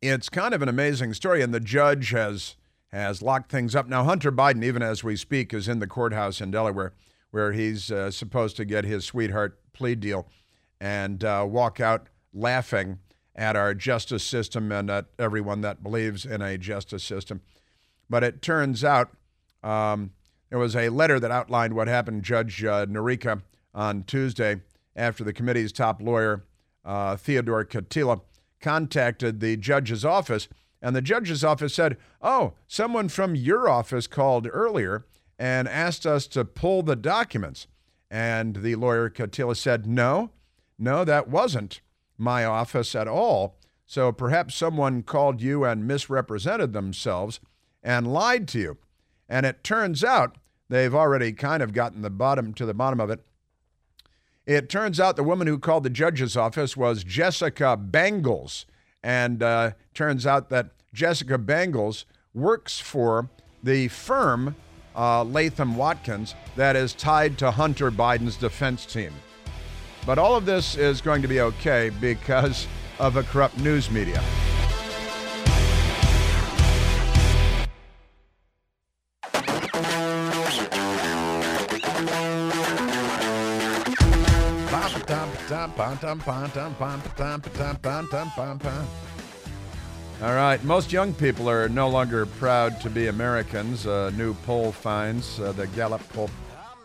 it's 0.00 0.28
kind 0.28 0.52
of 0.52 0.62
an 0.62 0.68
amazing 0.68 1.14
story, 1.14 1.42
and 1.42 1.54
the 1.54 1.60
judge 1.60 2.10
has, 2.10 2.56
has 2.88 3.22
locked 3.22 3.50
things 3.50 3.74
up. 3.74 3.88
Now, 3.88 4.04
Hunter 4.04 4.32
Biden, 4.32 4.64
even 4.64 4.82
as 4.82 5.04
we 5.04 5.16
speak, 5.16 5.54
is 5.54 5.68
in 5.68 5.78
the 5.78 5.86
courthouse 5.86 6.40
in 6.40 6.50
Delaware 6.50 6.92
where 7.30 7.52
he's 7.52 7.90
uh, 7.90 8.10
supposed 8.10 8.56
to 8.56 8.64
get 8.64 8.84
his 8.84 9.04
sweetheart 9.04 9.58
plea 9.72 9.94
deal 9.94 10.28
and 10.82 11.22
uh, 11.22 11.46
walk 11.48 11.78
out 11.78 12.08
laughing 12.34 12.98
at 13.36 13.54
our 13.54 13.72
justice 13.72 14.24
system 14.24 14.72
and 14.72 14.90
at 14.90 15.06
everyone 15.16 15.60
that 15.60 15.80
believes 15.80 16.26
in 16.26 16.42
a 16.42 16.58
justice 16.58 17.04
system. 17.04 17.40
But 18.10 18.24
it 18.24 18.42
turns 18.42 18.82
out 18.82 19.12
um, 19.62 20.10
there 20.50 20.58
was 20.58 20.74
a 20.74 20.88
letter 20.88 21.20
that 21.20 21.30
outlined 21.30 21.74
what 21.74 21.86
happened. 21.86 22.24
Judge 22.24 22.64
uh, 22.64 22.86
Noreika 22.86 23.42
on 23.72 24.02
Tuesday, 24.02 24.60
after 24.96 25.22
the 25.22 25.32
committee's 25.32 25.72
top 25.72 26.02
lawyer, 26.02 26.44
uh, 26.84 27.16
Theodore 27.16 27.64
Kotila, 27.64 28.20
contacted 28.60 29.38
the 29.38 29.56
judge's 29.56 30.04
office, 30.04 30.48
and 30.82 30.96
the 30.96 31.00
judge's 31.00 31.44
office 31.44 31.74
said, 31.74 31.96
Oh, 32.20 32.54
someone 32.66 33.08
from 33.08 33.36
your 33.36 33.68
office 33.68 34.08
called 34.08 34.48
earlier 34.52 35.06
and 35.38 35.68
asked 35.68 36.06
us 36.06 36.26
to 36.28 36.44
pull 36.44 36.82
the 36.82 36.96
documents. 36.96 37.68
And 38.10 38.56
the 38.56 38.74
lawyer 38.74 39.08
Kotila 39.08 39.56
said, 39.56 39.86
No, 39.86 40.32
no, 40.82 41.04
that 41.04 41.28
wasn't 41.28 41.80
my 42.18 42.44
office 42.44 42.96
at 42.96 43.06
all. 43.06 43.56
So 43.86 44.10
perhaps 44.10 44.56
someone 44.56 45.04
called 45.04 45.40
you 45.40 45.64
and 45.64 45.86
misrepresented 45.86 46.72
themselves 46.72 47.38
and 47.84 48.12
lied 48.12 48.48
to 48.48 48.58
you. 48.58 48.78
And 49.28 49.46
it 49.46 49.62
turns 49.62 50.02
out 50.02 50.38
they've 50.68 50.94
already 50.94 51.32
kind 51.32 51.62
of 51.62 51.72
gotten 51.72 52.02
the 52.02 52.10
bottom 52.10 52.52
to 52.54 52.66
the 52.66 52.74
bottom 52.74 52.98
of 52.98 53.10
it. 53.10 53.24
It 54.44 54.68
turns 54.68 54.98
out 54.98 55.14
the 55.14 55.22
woman 55.22 55.46
who 55.46 55.56
called 55.56 55.84
the 55.84 55.90
judge's 55.90 56.36
office 56.36 56.76
was 56.76 57.04
Jessica 57.04 57.78
Bengels. 57.80 58.64
And 59.04 59.40
uh, 59.40 59.72
turns 59.94 60.26
out 60.26 60.50
that 60.50 60.70
Jessica 60.92 61.38
Bengels 61.38 62.06
works 62.34 62.80
for 62.80 63.30
the 63.62 63.86
firm 63.86 64.56
uh, 64.96 65.22
Latham 65.22 65.76
Watkins 65.76 66.34
that 66.56 66.74
is 66.74 66.92
tied 66.92 67.38
to 67.38 67.52
Hunter 67.52 67.92
Biden's 67.92 68.36
defense 68.36 68.84
team. 68.84 69.12
But 70.04 70.18
all 70.18 70.34
of 70.34 70.44
this 70.44 70.76
is 70.76 71.00
going 71.00 71.22
to 71.22 71.28
be 71.28 71.40
okay 71.40 71.90
because 72.00 72.66
of 72.98 73.16
a 73.16 73.22
corrupt 73.22 73.58
news 73.58 73.90
media. 73.90 74.22
All 90.22 90.34
right, 90.34 90.62
most 90.64 90.92
young 90.92 91.12
people 91.14 91.48
are 91.48 91.68
no 91.68 91.88
longer 91.88 92.26
proud 92.26 92.80
to 92.80 92.90
be 92.90 93.08
Americans. 93.08 93.86
A 93.86 94.12
new 94.16 94.34
poll 94.46 94.72
finds 94.72 95.38
uh, 95.40 95.52
the 95.52 95.66
Gallup 95.68 96.06
poll. 96.10 96.30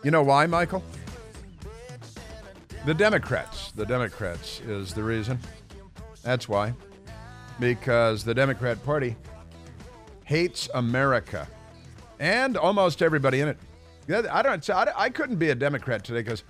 You 0.04 0.10
know 0.10 0.22
why, 0.22 0.46
Michael? 0.46 0.82
The 2.84 2.94
Democrats. 2.94 3.72
The 3.72 3.84
Democrats 3.84 4.60
is 4.60 4.94
the 4.94 5.02
reason. 5.02 5.38
That's 6.22 6.48
why. 6.48 6.72
Because 7.60 8.24
the 8.24 8.34
Democrat 8.34 8.82
Party 8.84 9.16
hates 10.24 10.68
America 10.74 11.48
and 12.18 12.56
almost 12.56 13.02
everybody 13.02 13.40
in 13.40 13.48
it. 13.48 13.58
I 14.10 14.42
don't. 14.42 14.70
I, 14.70 15.10
couldn't 15.10 15.36
be 15.36 15.50
a 15.50 15.54
Democrat 15.54 16.02
today 16.02 16.22
because 16.22 16.44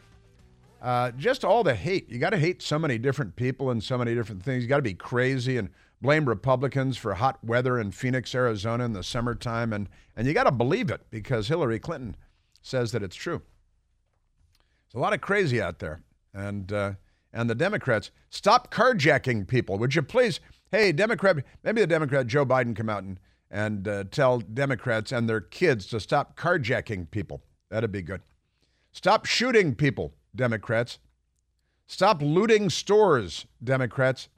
uh, 0.81 1.11
just 1.12 1.45
all 1.45 1.64
the 1.64 1.75
hate. 1.75 2.09
You 2.09 2.19
got 2.19 2.31
to 2.31 2.38
hate 2.38 2.62
so 2.62 2.79
many 2.79 2.99
different 2.99 3.35
people 3.35 3.71
and 3.71 3.83
so 3.83 3.99
many 3.99 4.14
different 4.14 4.43
things. 4.43 4.62
You 4.62 4.69
got 4.69 4.77
to 4.77 4.83
be 4.83 4.95
crazy 4.95 5.57
and 5.57 5.71
blame 6.01 6.25
Republicans 6.25 6.97
for 6.97 7.14
hot 7.14 7.43
weather 7.45 7.79
in 7.79 7.91
Phoenix, 7.91 8.35
Arizona 8.35 8.85
in 8.85 8.93
the 8.93 9.03
summertime, 9.03 9.73
and 9.73 9.88
and 10.17 10.27
you 10.27 10.35
got 10.35 10.45
to 10.45 10.53
believe 10.53 10.91
it 10.91 11.03
because 11.11 11.49
Hillary 11.49 11.81
Clinton 11.81 12.17
says 12.62 12.93
that 12.93 13.03
it's 13.03 13.17
true. 13.17 13.43
There's 14.87 15.01
a 15.01 15.03
lot 15.03 15.12
of 15.12 15.21
crazy 15.21 15.61
out 15.61 15.81
there, 15.81 16.01
and 16.38 16.72
uh, 16.72 16.92
and 17.33 17.51
the 17.51 17.55
Democrats 17.55 18.11
stop 18.31 18.72
carjacking 18.72 19.46
people. 19.46 19.79
Would 19.79 19.94
you 19.94 20.03
please? 20.03 20.40
Hey, 20.70 20.92
Democrat, 20.92 21.44
maybe 21.62 21.81
the 21.81 21.87
Democrat 21.87 22.27
Joe 22.27 22.44
Biden 22.44 22.77
come 22.77 22.88
out 22.88 23.03
and, 23.03 23.18
and 23.51 23.88
uh, 23.88 24.05
tell 24.11 24.38
Democrats 24.40 25.12
and 25.12 25.29
their 25.29 25.40
kids 25.40 25.87
to 25.88 26.01
stop 26.01 26.38
carjacking 26.38 27.11
people. 27.11 27.42
That'd 27.70 27.92
be 27.92 28.03
good. 28.03 28.20
Stop 28.92 29.24
shooting 29.27 29.74
people, 29.74 30.14
Democrats. 30.35 30.98
Stop 31.87 32.20
looting 32.20 32.68
stores, 32.68 33.46
Democrats. 33.64 34.29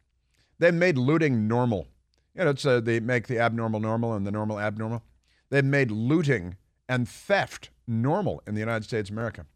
They've 0.59 0.75
made 0.75 0.97
looting 0.99 1.49
normal. 1.49 1.89
You 2.37 2.45
know, 2.45 2.51
it's 2.51 2.65
uh, 2.65 2.81
they 2.81 3.01
make 3.01 3.27
the 3.27 3.39
abnormal 3.39 3.81
normal 3.81 4.15
and 4.15 4.27
the 4.27 4.31
normal 4.31 4.61
abnormal. 4.61 5.03
They've 5.51 5.65
made 5.65 5.91
looting 5.91 6.57
and 6.89 7.09
theft 7.09 7.71
normal 7.89 8.43
in 8.47 8.55
the 8.55 8.61
United 8.61 8.85
States 8.85 9.11
of 9.11 9.17
America. 9.17 9.47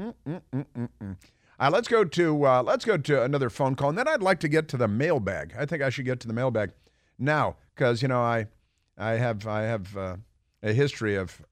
Mm-mm-mm-mm-mm. 0.00 1.16
Right, 1.60 1.70
let's 1.70 1.88
go 1.88 2.04
to 2.04 2.46
uh, 2.46 2.62
let's 2.62 2.86
go 2.86 2.96
to 2.96 3.22
another 3.22 3.50
phone 3.50 3.74
call, 3.74 3.90
and 3.90 3.98
then 3.98 4.08
I'd 4.08 4.22
like 4.22 4.40
to 4.40 4.48
get 4.48 4.66
to 4.68 4.78
the 4.78 4.88
mailbag. 4.88 5.54
I 5.58 5.66
think 5.66 5.82
I 5.82 5.90
should 5.90 6.06
get 6.06 6.18
to 6.20 6.26
the 6.26 6.32
mailbag 6.32 6.70
now 7.18 7.56
because 7.74 8.00
you 8.00 8.08
know 8.08 8.20
I 8.20 8.46
I 8.96 9.12
have 9.12 9.46
I 9.46 9.62
have 9.62 9.96
uh, 9.96 10.16
a 10.62 10.72
history 10.72 11.16
of 11.16 11.42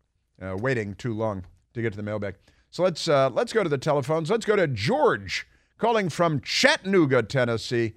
uh, 0.40 0.57
waiting 0.59 0.94
too 0.94 1.12
long 1.12 1.44
to 1.75 1.83
get 1.83 1.92
to 1.92 1.97
the 1.97 2.03
mailbag. 2.03 2.37
So 2.71 2.83
let's 2.83 3.07
uh, 3.07 3.29
let's 3.31 3.53
go 3.53 3.62
to 3.62 3.68
the 3.68 3.77
telephones. 3.77 4.31
Let's 4.31 4.47
go 4.47 4.57
to 4.57 4.66
George 4.66 5.47
calling 5.77 6.09
from 6.09 6.40
Chattanooga, 6.40 7.23
Tennessee. 7.23 7.92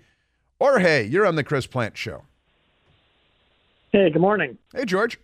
Or 0.60 0.80
hey, 0.80 1.06
you're 1.06 1.26
on 1.26 1.36
the 1.36 1.44
Chris 1.46 1.66
Plante 1.66 1.98
Show. 1.98 2.24
Hey, 3.92 4.10
good 4.10 4.22
morning. 4.22 4.58
Hey, 4.76 4.86
George. 4.86 5.18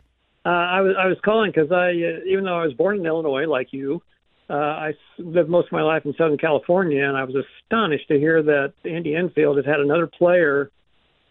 Uh, 0.45 0.49
I 0.49 0.81
was 0.81 0.95
I 0.97 1.07
was 1.07 1.17
calling 1.23 1.51
because 1.53 1.69
I, 1.69 1.89
uh, 1.89 2.23
even 2.25 2.45
though 2.45 2.59
I 2.59 2.63
was 2.63 2.73
born 2.73 2.97
in 2.97 3.05
Illinois, 3.05 3.45
like 3.45 3.73
you, 3.73 4.01
uh, 4.49 4.53
I 4.53 4.93
lived 5.17 5.49
most 5.49 5.67
of 5.67 5.71
my 5.73 5.81
life 5.81 6.05
in 6.05 6.13
Southern 6.17 6.37
California, 6.37 7.03
and 7.03 7.17
I 7.17 7.23
was 7.23 7.35
astonished 7.35 8.07
to 8.07 8.17
hear 8.17 8.41
that 8.43 8.73
Andy 8.85 9.15
Enfield 9.15 9.57
had 9.57 9.65
had 9.65 9.79
another 9.79 10.07
player 10.07 10.71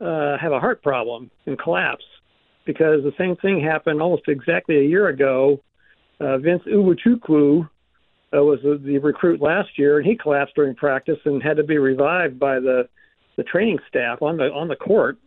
uh, 0.00 0.36
have 0.38 0.52
a 0.52 0.60
heart 0.60 0.82
problem 0.82 1.30
and 1.46 1.58
collapse, 1.58 2.04
because 2.66 3.02
the 3.02 3.14
same 3.16 3.36
thing 3.36 3.60
happened 3.60 4.02
almost 4.02 4.28
exactly 4.28 4.78
a 4.78 4.82
year 4.82 5.08
ago. 5.08 5.60
Uh, 6.20 6.36
Vince 6.38 6.62
Iwuchukwu 6.64 7.68
uh, 8.36 8.42
was 8.42 8.60
the, 8.62 8.80
the 8.82 8.98
recruit 8.98 9.40
last 9.40 9.78
year, 9.78 9.98
and 9.98 10.06
he 10.06 10.16
collapsed 10.16 10.54
during 10.54 10.74
practice 10.74 11.18
and 11.24 11.42
had 11.42 11.56
to 11.56 11.62
be 11.64 11.78
revived 11.78 12.38
by 12.38 12.58
the 12.60 12.88
the 13.36 13.44
training 13.44 13.78
staff 13.88 14.22
on 14.22 14.38
the 14.38 14.44
on 14.44 14.68
the 14.68 14.76
court. 14.76 15.18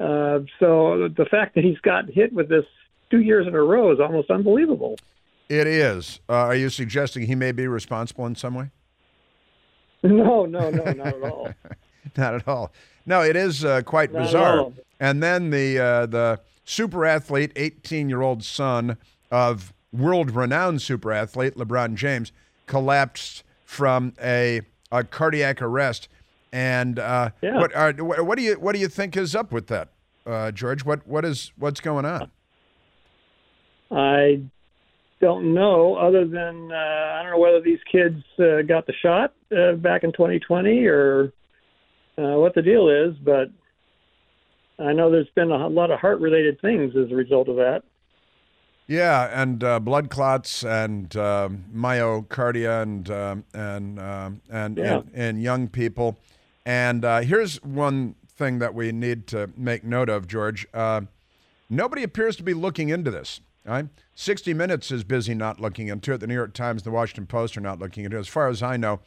Uh, 0.00 0.40
so 0.58 1.08
the 1.16 1.26
fact 1.30 1.54
that 1.54 1.64
he's 1.64 1.78
got 1.78 2.08
hit 2.08 2.32
with 2.32 2.48
this 2.48 2.64
two 3.10 3.20
years 3.20 3.46
in 3.46 3.54
a 3.54 3.62
row 3.62 3.92
is 3.92 4.00
almost 4.00 4.30
unbelievable. 4.30 4.96
It 5.50 5.66
is. 5.66 6.20
Uh, 6.28 6.34
are 6.34 6.54
you 6.54 6.70
suggesting 6.70 7.26
he 7.26 7.34
may 7.34 7.50
be 7.50 7.66
responsible 7.66 8.24
in 8.24 8.36
some 8.36 8.54
way? 8.54 8.70
No, 10.04 10.46
no, 10.46 10.70
no, 10.70 10.84
not 10.92 11.08
at 11.08 11.22
all. 11.22 11.52
Not 12.16 12.34
at 12.34 12.48
all. 12.48 12.72
No, 13.04 13.20
it 13.22 13.36
is 13.36 13.62
uh, 13.64 13.82
quite 13.82 14.10
Not 14.12 14.22
bizarre. 14.22 14.72
And 15.00 15.22
then 15.22 15.50
the 15.50 15.78
uh, 15.78 16.06
the 16.06 16.40
super 16.64 17.04
athlete, 17.04 17.52
18 17.56 18.08
year 18.08 18.22
old 18.22 18.42
son 18.42 18.96
of 19.30 19.74
world 19.92 20.30
renowned 20.30 20.80
super 20.80 21.12
athlete 21.12 21.56
LeBron 21.56 21.94
James, 21.96 22.32
collapsed 22.66 23.44
from 23.64 24.14
a, 24.22 24.62
a 24.90 25.04
cardiac 25.04 25.60
arrest. 25.60 26.08
And 26.52 26.98
uh, 26.98 27.30
Yeah. 27.42 27.58
what, 27.58 27.74
are, 27.76 27.92
what 27.92 28.24
what 28.24 28.38
do 28.38 28.44
you 28.44 28.54
what 28.54 28.72
do 28.74 28.78
you 28.80 28.88
think 28.88 29.16
is 29.16 29.34
up 29.36 29.52
with 29.52 29.66
that, 29.66 29.90
uh, 30.26 30.50
George? 30.52 30.84
What 30.84 31.06
what 31.06 31.24
is 31.26 31.52
what's 31.58 31.80
going 31.80 32.06
on? 32.06 32.30
I 33.90 34.42
don't 35.20 35.52
know, 35.54 35.96
other 35.96 36.24
than 36.26 36.70
uh, 36.72 36.74
I 36.74 37.22
don't 37.22 37.32
know 37.32 37.38
whether 37.38 37.60
these 37.60 37.78
kids 37.90 38.22
uh, 38.38 38.62
got 38.62 38.86
the 38.86 38.94
shot 39.02 39.34
uh, 39.56 39.72
back 39.72 40.02
in 40.02 40.12
2020 40.12 40.86
or 40.86 41.32
uh, 42.18 42.38
what 42.38 42.54
the 42.54 42.62
deal 42.62 42.88
is, 42.88 43.14
but 43.22 43.50
I 44.78 44.92
know 44.92 45.10
there's 45.10 45.28
been 45.34 45.50
a 45.50 45.68
lot 45.68 45.90
of 45.90 46.00
heart 46.00 46.20
related 46.20 46.60
things 46.60 46.94
as 46.96 47.10
a 47.12 47.14
result 47.14 47.48
of 47.48 47.56
that. 47.56 47.82
Yeah, 48.86 49.30
and 49.32 49.62
uh, 49.62 49.78
blood 49.78 50.10
clots 50.10 50.64
and 50.64 51.14
um 51.16 51.64
myocardia 51.72 52.82
and 52.82 53.08
um, 53.10 53.44
and 53.54 54.00
um, 54.00 54.40
and 54.50 54.78
Yeah. 54.78 55.02
in, 55.14 55.20
in 55.22 55.40
young 55.40 55.68
people. 55.68 56.18
And 56.66 57.04
uh, 57.04 57.20
here's 57.20 57.62
one 57.62 58.16
thing 58.28 58.58
that 58.58 58.74
we 58.74 58.90
need 58.90 59.26
to 59.28 59.50
make 59.56 59.84
note 59.84 60.08
of, 60.08 60.26
George. 60.26 60.66
Uh, 60.74 61.02
nobody 61.68 62.02
appears 62.02 62.36
to 62.36 62.42
be 62.42 62.52
looking 62.54 62.88
into 62.88 63.10
this. 63.10 63.40
Right? 63.64 63.86
60 64.14 64.54
Minutes 64.54 64.90
is 64.90 65.04
busy 65.04 65.34
not 65.34 65.60
looking 65.60 65.88
into 65.88 66.12
it. 66.12 66.18
The 66.18 66.26
New 66.26 66.34
York 66.34 66.54
Times, 66.54 66.82
the 66.82 66.90
Washington 66.90 67.26
Post 67.26 67.56
are 67.56 67.60
not 67.60 67.78
looking 67.78 68.04
into 68.04 68.16
it. 68.16 68.20
As 68.20 68.28
far 68.28 68.48
as 68.48 68.62
I 68.62 68.76
know, 68.76 69.00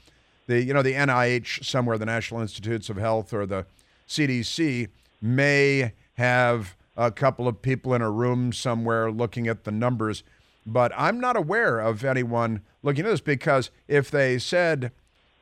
the 0.47 0.61
you 0.61 0.73
know 0.73 0.83
the 0.83 0.93
NIH 0.93 1.65
somewhere, 1.65 1.97
the 1.97 2.05
National 2.05 2.41
Institutes 2.41 2.89
of 2.89 2.97
Health 2.97 3.33
or 3.33 3.45
the 3.45 3.65
CDC 4.07 4.89
may 5.21 5.93
have 6.15 6.75
a 6.95 7.11
couple 7.11 7.47
of 7.47 7.61
people 7.61 7.93
in 7.93 8.01
a 8.01 8.11
room 8.11 8.53
somewhere 8.53 9.11
looking 9.11 9.47
at 9.47 9.63
the 9.63 9.71
numbers, 9.71 10.23
but 10.65 10.91
I'm 10.95 11.19
not 11.19 11.35
aware 11.35 11.79
of 11.79 12.03
anyone 12.03 12.61
looking 12.83 13.05
at 13.05 13.09
this 13.09 13.21
because 13.21 13.71
if 13.87 14.11
they 14.11 14.37
said 14.37 14.91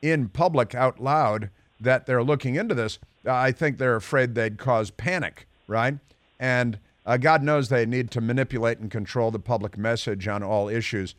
in 0.01 0.29
public 0.29 0.73
out 0.73 0.99
loud 1.01 1.49
that 1.79 2.05
they're 2.05 2.23
looking 2.23 2.55
into 2.55 2.75
this, 2.75 2.99
I 3.25 3.51
think 3.51 3.77
they're 3.77 3.95
afraid 3.95 4.35
they'd 4.35 4.57
cause 4.57 4.91
panic, 4.91 5.47
right? 5.67 5.97
And 6.39 6.79
uh, 7.05 7.17
God 7.17 7.41
knows 7.43 7.69
they 7.69 7.85
need 7.85 8.11
to 8.11 8.21
manipulate 8.21 8.79
and 8.79 8.91
control 8.91 9.31
the 9.31 9.39
public 9.39 9.77
message 9.77 10.27
on 10.27 10.43
all 10.43 10.69
issues. 10.69 11.15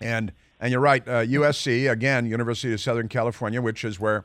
And 0.00 0.32
and 0.58 0.72
you're 0.72 0.80
right, 0.80 1.06
uh, 1.06 1.22
USC 1.22 1.90
again, 1.90 2.26
University 2.26 2.72
of 2.72 2.80
Southern 2.80 3.08
California, 3.08 3.60
which 3.60 3.84
is 3.84 4.00
where 4.00 4.24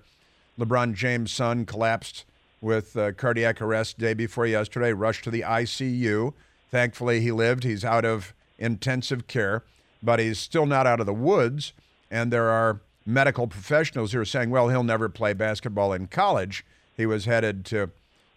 LeBron 0.58 0.94
James' 0.94 1.32
son 1.32 1.66
collapsed 1.66 2.26
with 2.62 2.96
uh, 2.96 3.12
cardiac 3.12 3.62
arrest 3.62 4.00
day 4.00 4.14
before 4.14 4.46
yesterday. 4.46 4.94
Rushed 4.94 5.26
to 5.26 5.32
the 5.32 5.42
ICU. 5.42 6.34
Thankfully, 6.70 7.20
he 7.20 7.32
lived. 7.32 7.64
He's 7.64 7.84
out 7.84 8.06
of 8.06 8.34
intensive 8.58 9.28
care, 9.28 9.64
but 10.02 10.20
he's 10.20 10.40
still 10.40 10.66
not 10.66 10.88
out 10.88 11.00
of 11.00 11.06
the 11.06 11.14
woods. 11.14 11.74
And 12.10 12.32
there 12.32 12.50
are 12.50 12.80
medical 13.06 13.48
professionals 13.48 14.14
who 14.14 14.20
are 14.20 14.26
saying, 14.26 14.52
well, 14.52 14.70
he'll 14.70 14.84
never 14.84 15.10
play 15.10 15.34
basketball 15.34 15.92
in 15.92 16.08
college. 16.08 16.66
He 16.96 17.06
was 17.06 17.26
headed 17.26 17.66
to 17.66 17.90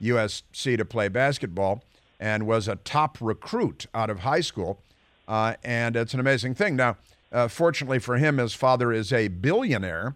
USC 0.03 0.77
to 0.77 0.85
play 0.85 1.09
basketball 1.09 1.85
and 2.21 2.47
was 2.47 2.69
a 2.69 2.77
top 2.77 3.19
recruit 3.21 3.87
out 3.95 4.11
of 4.11 4.21
high 4.21 4.41
school. 4.41 4.81
Uh, 5.27 5.55
and 5.65 5.97
it's 5.97 6.15
an 6.15 6.21
amazing 6.21 6.55
thing. 6.55 6.77
Now, 6.77 6.97
uh, 7.33 7.49
fortunately 7.49 7.99
for 7.99 8.17
him, 8.17 8.39
his 8.39 8.55
father 8.55 8.93
is 8.93 9.13
a 9.13 9.29
billionaire. 9.29 10.15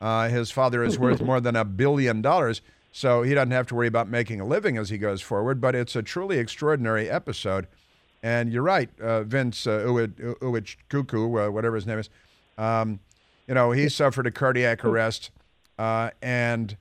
Uh, 0.00 0.28
his 0.28 0.50
father 0.50 0.82
is 0.82 0.98
worth 0.98 1.20
more 1.20 1.40
than 1.40 1.54
a 1.56 1.64
billion 1.64 2.22
dollars, 2.22 2.62
so 2.90 3.22
he 3.22 3.34
doesn't 3.34 3.50
have 3.50 3.66
to 3.68 3.74
worry 3.74 3.86
about 3.86 4.08
making 4.08 4.40
a 4.40 4.46
living 4.46 4.78
as 4.78 4.88
he 4.90 4.98
goes 4.98 5.20
forward. 5.20 5.60
But 5.60 5.74
it's 5.74 5.94
a 5.94 6.02
truly 6.02 6.38
extraordinary 6.38 7.08
episode. 7.08 7.66
And 8.22 8.52
you're 8.52 8.62
right, 8.62 8.90
uh, 9.00 9.22
Vince 9.22 9.66
uh, 9.66 9.80
Uwich, 9.80 10.76
Cuckoo, 10.88 11.38
uh, 11.38 11.50
whatever 11.50 11.76
his 11.76 11.86
name 11.86 11.98
is. 11.98 12.10
Um, 12.58 13.00
you 13.46 13.54
know, 13.54 13.72
he 13.72 13.88
suffered 13.88 14.26
a 14.26 14.30
cardiac 14.30 14.84
arrest, 14.84 15.30
uh, 15.78 16.10
and 16.20 16.76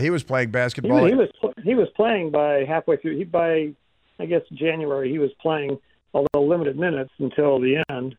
he 0.00 0.10
was 0.10 0.22
playing 0.22 0.48
He, 0.48 0.52
basketball. 0.52 1.06
he 1.06 1.14
was 1.14 1.28
he 1.62 1.74
was 1.74 1.88
playing 1.96 2.30
by 2.30 2.64
halfway 2.64 2.96
through. 2.96 3.16
He 3.16 3.24
by 3.24 3.74
I 4.22 4.26
guess 4.26 4.42
January 4.52 5.10
he 5.10 5.18
was 5.18 5.30
playing, 5.40 5.78
although 6.14 6.42
limited 6.42 6.78
minutes 6.78 7.10
until 7.18 7.60
the 7.60 7.82
end. 7.88 8.16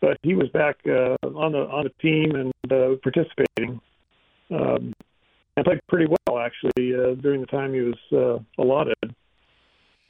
But 0.00 0.16
he 0.22 0.34
was 0.34 0.48
back 0.48 0.76
uh, 0.86 1.16
on 1.26 1.52
the 1.52 1.58
on 1.58 1.84
the 1.84 1.92
team 2.00 2.34
and 2.34 2.52
uh, 2.72 2.96
participating. 3.02 3.80
Um, 4.50 4.92
and 5.56 5.64
played 5.64 5.80
pretty 5.88 6.06
well 6.06 6.38
actually 6.38 6.94
uh, 6.94 7.14
during 7.20 7.40
the 7.40 7.46
time 7.46 7.74
he 7.74 7.80
was 7.80 7.98
uh, 8.12 8.62
allotted. 8.62 9.14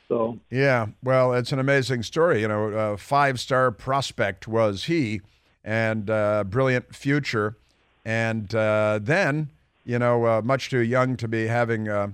So 0.08 0.38
Yeah, 0.50 0.88
well, 1.02 1.32
it's 1.32 1.52
an 1.52 1.58
amazing 1.58 2.02
story. 2.02 2.42
You 2.42 2.48
know, 2.48 2.64
a 2.64 2.96
five-star 2.96 3.72
prospect 3.72 4.46
was 4.46 4.84
he, 4.84 5.22
and 5.64 6.08
uh, 6.08 6.44
brilliant 6.44 6.94
future, 6.94 7.56
and 8.04 8.54
uh, 8.54 9.00
then 9.02 9.50
you 9.84 9.98
know, 9.98 10.24
uh, 10.24 10.42
much 10.42 10.70
too 10.70 10.80
young 10.80 11.16
to 11.16 11.26
be 11.26 11.46
having 11.46 11.88
uh, 11.88 12.08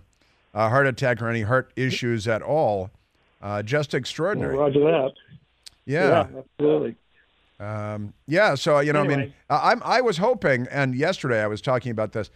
a 0.54 0.68
heart 0.68 0.86
attack 0.86 1.20
or 1.20 1.28
any 1.28 1.42
heart 1.42 1.70
issues 1.76 2.26
at 2.26 2.42
all. 2.42 2.90
Uh, 3.42 3.62
just 3.62 3.94
extraordinary. 3.94 4.56
Roger 4.56 4.80
that. 4.80 5.12
Yeah. 5.84 6.26
absolutely. 6.38 6.96
Um, 7.58 8.12
yeah, 8.26 8.54
so 8.54 8.80
you 8.80 8.92
know, 8.92 9.02
I 9.02 9.06
mean, 9.06 9.32
I- 9.48 9.70
I'm 9.72 9.82
I 9.82 10.00
was 10.00 10.18
hoping, 10.18 10.66
and 10.70 10.94
yesterday 10.94 11.42
I 11.42 11.46
was 11.46 11.60
talking 11.62 11.90
about 11.90 12.12
this. 12.12 12.30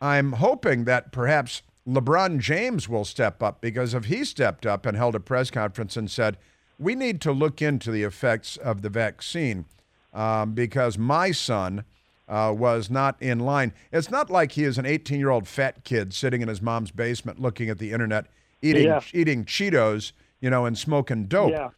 I'm 0.00 0.32
hoping 0.32 0.84
that 0.84 1.12
perhaps 1.12 1.62
LeBron 1.86 2.38
James 2.38 2.88
will 2.88 3.04
step 3.04 3.42
up 3.42 3.60
because 3.60 3.92
if 3.92 4.06
he 4.06 4.24
stepped 4.24 4.64
up 4.64 4.86
and 4.86 4.96
held 4.96 5.14
a 5.14 5.20
press 5.20 5.50
conference 5.50 5.96
and 5.98 6.10
said, 6.10 6.38
"We 6.78 6.94
need 6.94 7.20
to 7.22 7.32
look 7.32 7.60
into 7.60 7.90
the 7.90 8.04
effects 8.04 8.56
of 8.56 8.80
the 8.80 8.88
vaccine," 8.88 9.66
um, 10.14 10.52
because 10.54 10.96
my 10.96 11.30
son 11.30 11.84
uh, 12.26 12.54
was 12.56 12.88
not 12.88 13.20
in 13.20 13.40
line. 13.40 13.72
It's 13.92 14.10
not 14.10 14.30
like 14.30 14.52
he 14.52 14.64
is 14.64 14.78
an 14.78 14.86
18 14.86 15.18
year 15.18 15.28
old 15.30 15.46
fat 15.46 15.84
kid 15.84 16.14
sitting 16.14 16.40
in 16.40 16.48
his 16.48 16.62
mom's 16.62 16.90
basement 16.90 17.38
looking 17.38 17.68
at 17.68 17.78
the 17.78 17.92
internet, 17.92 18.26
eating 18.62 18.84
Yeah. 18.86 19.00
eating 19.12 19.44
Cheetos, 19.44 20.12
you 20.40 20.50
know, 20.50 20.66
and 20.66 20.76
smoking 20.76 21.26
dope 21.26 21.50
Yeah. 21.52 21.70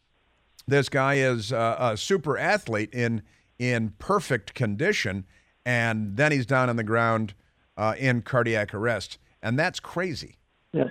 this 0.67 0.89
guy 0.89 1.15
is 1.15 1.51
uh, 1.53 1.77
a 1.79 1.97
super 1.97 2.37
athlete 2.37 2.89
in 2.93 3.21
in 3.59 3.93
perfect 3.97 4.53
condition, 4.53 5.25
and 5.65 6.15
then 6.15 6.31
he's 6.31 6.45
down 6.45 6.69
on 6.69 6.75
the 6.75 6.83
ground 6.83 7.33
uh, 7.75 7.95
in 7.97 8.21
cardiac 8.21 8.73
arrest, 8.73 9.17
and 9.41 9.57
that's 9.57 9.79
crazy. 9.79 10.37
Yeah. 10.73 10.89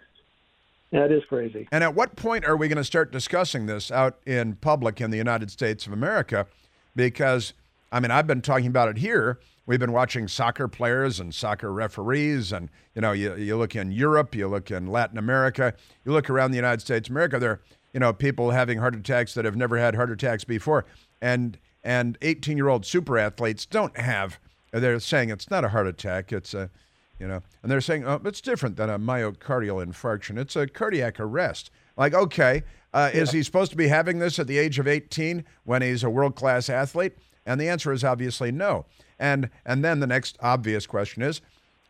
That 0.92 1.11
is 1.12 1.22
crazy. 1.29 1.68
And 1.72 1.83
at 1.85 1.94
what 1.94 2.16
point 2.16 2.44
are 2.44 2.57
we 2.57 2.68
going 2.68 2.76
to 2.76 2.85
start 2.85 3.12
discussing 3.12 3.66
this 3.66 3.90
out 3.90 4.18
in 4.24 4.55
public 4.57 5.00
in 5.00 5.11
the 5.11 5.16
United 5.16 5.50
States 5.50 5.87
of 5.87 5.92
America? 5.92 6.46
Because, 6.94 7.52
I 7.92 8.00
mean, 8.00 8.11
I've 8.11 8.26
been 8.26 8.40
talking 8.40 8.68
about 8.68 8.88
it 8.88 8.96
here. 8.98 9.38
We've 9.66 9.81
been 9.81 9.92
watching 9.92 10.29
soccer 10.29 10.68
players 10.68 11.18
and 11.18 11.35
soccer 11.35 11.72
referees, 11.72 12.52
and 12.52 12.70
you 12.94 13.02
know, 13.02 13.12
you, 13.12 13.35
you 13.35 13.57
look 13.57 13.74
in 13.74 13.90
Europe, 13.90 14.35
you 14.35 14.46
look 14.46 14.70
in 14.70 14.87
Latin 14.87 15.18
America, 15.18 15.74
you 16.05 16.12
look 16.12 16.31
around 16.31 16.52
the 16.52 16.57
United 16.57 16.81
States 16.81 17.09
of 17.09 17.12
America. 17.12 17.38
There, 17.40 17.50
are, 17.50 17.61
you 17.92 17.98
know, 17.98 18.12
people 18.12 18.52
having 18.52 18.79
heart 18.79 18.94
attacks 18.94 19.35
that 19.35 19.44
have 19.44 19.57
never 19.57 19.76
had 19.79 19.96
heart 19.96 20.11
attacks 20.11 20.44
before, 20.44 20.87
and 21.20 21.59
and 21.83 22.16
18 22.22 22.57
year 22.57 22.68
old 22.68 22.87
super 22.87 23.18
athletes 23.18 23.66
don't 23.66 23.96
have. 23.98 24.38
They're 24.72 25.00
saying 25.00 25.31
it's 25.31 25.50
not 25.50 25.64
a 25.64 25.68
heart 25.68 25.87
attack; 25.88 26.33
it's 26.33 26.55
a 26.55 26.70
you 27.18 27.26
know, 27.26 27.42
and 27.62 27.72
they're 27.72 27.81
saying, 27.81 28.07
oh, 28.07 28.20
it's 28.24 28.40
different 28.40 28.76
than 28.76 28.90
a 28.90 28.98
myocardial 28.98 29.85
infarction. 29.85 30.38
It's 30.38 30.55
a 30.55 30.66
cardiac 30.66 31.18
arrest. 31.18 31.70
Like, 31.96 32.12
okay, 32.14 32.62
uh, 32.92 33.11
yeah. 33.12 33.20
is 33.20 33.31
he 33.31 33.42
supposed 33.42 33.70
to 33.70 33.76
be 33.76 33.88
having 33.88 34.18
this 34.18 34.38
at 34.38 34.46
the 34.46 34.59
age 34.59 34.79
of 34.79 34.87
18 34.87 35.44
when 35.64 35.83
he's 35.83 36.05
a 36.05 36.11
world 36.11 36.35
class 36.35 36.68
athlete? 36.68 37.14
And 37.46 37.61
the 37.61 37.68
answer 37.68 37.92
is 37.92 38.05
obviously 38.05 38.52
no. 38.52 38.85
And 39.18 39.50
and 39.64 39.85
then 39.85 40.00
the 40.00 40.07
next 40.07 40.37
obvious 40.40 40.87
question 40.87 41.22
is, 41.22 41.40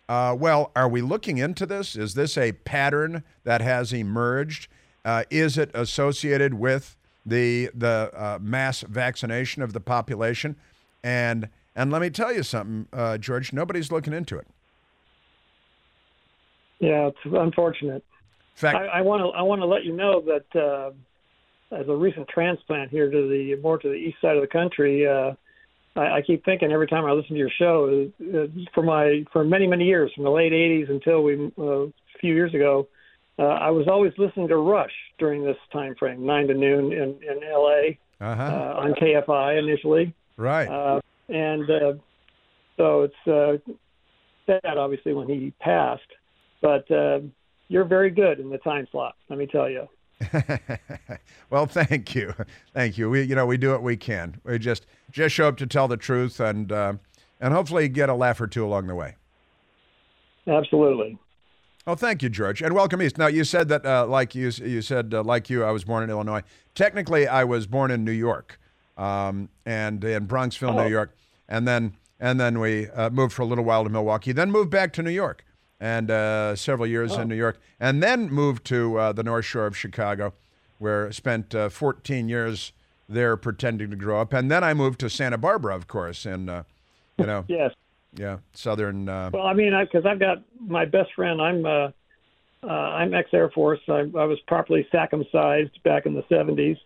uh, 0.08 0.36
well, 0.38 0.70
are 0.76 0.88
we 0.88 1.02
looking 1.02 1.38
into 1.38 1.66
this? 1.66 1.96
Is 1.96 2.14
this 2.14 2.38
a 2.38 2.52
pattern 2.52 3.24
that 3.44 3.60
has 3.60 3.92
emerged? 3.92 4.68
Uh, 5.04 5.24
is 5.30 5.58
it 5.58 5.70
associated 5.74 6.54
with 6.54 6.96
the 7.24 7.70
the 7.74 8.10
uh, 8.14 8.38
mass 8.40 8.82
vaccination 8.82 9.62
of 9.62 9.72
the 9.72 9.80
population? 9.80 10.56
And 11.02 11.48
and 11.74 11.90
let 11.90 12.00
me 12.00 12.10
tell 12.10 12.32
you 12.32 12.42
something, 12.42 12.88
uh, 12.92 13.18
George. 13.18 13.52
Nobody's 13.52 13.90
looking 13.90 14.12
into 14.12 14.38
it. 14.38 14.46
Yeah, 16.78 17.08
it's 17.08 17.18
unfortunate. 17.24 18.04
Fact, 18.54 18.76
I 18.92 19.02
want 19.02 19.22
to 19.22 19.28
I 19.38 19.42
want 19.42 19.60
to 19.60 19.66
let 19.66 19.84
you 19.84 19.92
know 19.92 20.22
that 20.22 20.60
uh, 20.60 20.90
as 21.74 21.88
a 21.88 21.94
recent 21.94 22.28
transplant 22.28 22.90
here 22.90 23.10
to 23.10 23.28
the 23.28 23.56
more 23.56 23.78
to 23.78 23.88
the 23.88 23.94
east 23.94 24.18
side 24.20 24.36
of 24.36 24.40
the 24.40 24.48
country, 24.48 25.06
uh, 25.06 25.32
I, 25.96 26.18
I 26.18 26.22
keep 26.22 26.44
thinking 26.44 26.72
every 26.72 26.86
time 26.86 27.04
I 27.04 27.12
listen 27.12 27.32
to 27.32 27.38
your 27.38 27.50
show 27.58 28.10
uh, 28.20 28.46
for 28.74 28.82
my 28.82 29.24
for 29.32 29.44
many 29.44 29.66
many 29.66 29.84
years 29.84 30.12
from 30.14 30.24
the 30.24 30.30
late 30.30 30.52
'80s 30.52 30.90
until 30.90 31.22
we 31.22 31.52
uh, 31.58 31.86
a 31.86 31.92
few 32.20 32.34
years 32.34 32.54
ago, 32.54 32.88
uh, 33.38 33.42
I 33.42 33.70
was 33.70 33.88
always 33.88 34.12
listening 34.18 34.48
to 34.48 34.56
Rush 34.56 34.92
during 35.18 35.44
this 35.44 35.56
time 35.72 35.94
frame, 35.98 36.24
nine 36.24 36.46
to 36.48 36.54
noon 36.54 36.92
in 36.92 37.18
in 37.22 37.42
L.A. 37.44 37.98
Uh-huh. 38.18 38.42
Uh, 38.42 38.80
on 38.80 38.94
KFI 38.94 39.58
initially, 39.58 40.14
right? 40.36 40.68
Uh, 40.68 41.00
and 41.28 41.70
uh, 41.70 41.92
so 42.76 43.02
it's 43.02 43.26
uh, 43.26 43.72
sad, 44.46 44.78
obviously, 44.78 45.12
when 45.12 45.28
he 45.28 45.52
passed. 45.60 46.02
But 46.62 46.90
uh, 46.90 47.20
you're 47.68 47.84
very 47.84 48.10
good 48.10 48.40
in 48.40 48.48
the 48.48 48.58
time 48.58 48.86
slot. 48.90 49.14
Let 49.28 49.38
me 49.38 49.46
tell 49.46 49.68
you. 49.68 49.88
well, 51.50 51.66
thank 51.66 52.14
you, 52.14 52.34
thank 52.72 52.96
you. 52.96 53.10
We, 53.10 53.22
you 53.22 53.34
know, 53.34 53.46
we 53.46 53.56
do 53.56 53.70
what 53.70 53.82
we 53.82 53.96
can. 53.96 54.40
We 54.44 54.58
just 54.58 54.86
just 55.10 55.34
show 55.34 55.48
up 55.48 55.56
to 55.58 55.66
tell 55.66 55.88
the 55.88 55.96
truth 55.96 56.40
and 56.40 56.72
uh, 56.72 56.94
and 57.40 57.52
hopefully 57.52 57.88
get 57.88 58.08
a 58.08 58.14
laugh 58.14 58.40
or 58.40 58.46
two 58.46 58.64
along 58.64 58.86
the 58.86 58.94
way. 58.94 59.16
Absolutely. 60.46 61.18
Oh, 61.86 61.94
thank 61.94 62.22
you, 62.22 62.28
George, 62.28 62.62
and 62.62 62.74
welcome 62.74 63.00
East. 63.00 63.16
Now, 63.16 63.28
you 63.28 63.44
said 63.44 63.68
that, 63.68 63.86
uh, 63.86 64.06
like 64.06 64.34
you, 64.34 64.50
you 64.50 64.82
said, 64.82 65.14
uh, 65.14 65.22
like 65.22 65.48
you, 65.48 65.62
I 65.62 65.70
was 65.70 65.84
born 65.84 66.02
in 66.02 66.10
Illinois. 66.10 66.42
Technically, 66.74 67.28
I 67.28 67.44
was 67.44 67.68
born 67.68 67.92
in 67.92 68.04
New 68.04 68.10
York, 68.10 68.58
um, 68.96 69.48
and 69.64 70.02
in 70.02 70.26
Bronxville, 70.26 70.76
oh. 70.76 70.82
New 70.82 70.90
York, 70.90 71.14
and 71.48 71.68
then 71.68 71.96
and 72.18 72.40
then 72.40 72.58
we 72.58 72.88
uh, 72.88 73.10
moved 73.10 73.34
for 73.34 73.42
a 73.42 73.44
little 73.44 73.64
while 73.64 73.84
to 73.84 73.90
Milwaukee, 73.90 74.32
then 74.32 74.50
moved 74.50 74.70
back 74.70 74.92
to 74.94 75.02
New 75.02 75.10
York 75.10 75.44
and 75.80 76.10
uh, 76.10 76.56
several 76.56 76.86
years 76.86 77.12
oh. 77.12 77.20
in 77.20 77.28
New 77.28 77.36
York, 77.36 77.58
and 77.78 78.02
then 78.02 78.30
moved 78.30 78.64
to 78.66 78.98
uh, 78.98 79.12
the 79.12 79.22
North 79.22 79.44
Shore 79.44 79.66
of 79.66 79.76
Chicago, 79.76 80.32
where 80.78 81.08
I 81.08 81.10
spent 81.10 81.54
uh, 81.54 81.68
14 81.68 82.28
years 82.28 82.72
there 83.08 83.36
pretending 83.36 83.90
to 83.90 83.96
grow 83.96 84.20
up, 84.20 84.32
and 84.32 84.50
then 84.50 84.64
I 84.64 84.74
moved 84.74 85.00
to 85.00 85.10
Santa 85.10 85.38
Barbara, 85.38 85.76
of 85.76 85.86
course, 85.86 86.26
and 86.26 86.50
uh, 86.50 86.62
you 87.18 87.26
know, 87.26 87.44
yes, 87.48 87.72
yeah, 88.14 88.38
southern. 88.52 89.08
Uh, 89.08 89.30
well, 89.32 89.46
I 89.46 89.52
mean, 89.52 89.72
because 89.80 90.06
I've 90.06 90.18
got 90.18 90.42
my 90.60 90.84
best 90.84 91.12
friend. 91.14 91.40
I'm 91.40 91.64
uh, 91.66 91.90
I'm 92.66 93.14
ex 93.14 93.30
Air 93.32 93.50
Force. 93.50 93.80
I, 93.88 94.00
I 94.00 94.24
was 94.24 94.38
properly 94.48 94.86
circumcised 94.90 95.82
back 95.84 96.06
in 96.06 96.14
the 96.14 96.22
70s, 96.22 96.78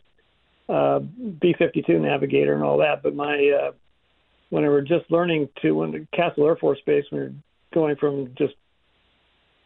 B-52 1.40 2.00
navigator 2.00 2.55
and 2.55 2.62
all 2.62 2.79
that. 2.79 3.03
But 3.03 3.14
my 3.14 3.70
when 4.50 4.64
we 4.64 4.68
were 4.68 4.83
just 4.83 5.11
learning 5.11 5.48
to 5.62 5.72
when 5.72 6.07
Castle 6.12 6.46
Air 6.46 6.57
Force 6.57 6.81
Base, 6.85 7.05
we 7.11 7.18
were 7.18 7.33
going 7.72 7.96
from 7.96 8.35
just 8.37 8.55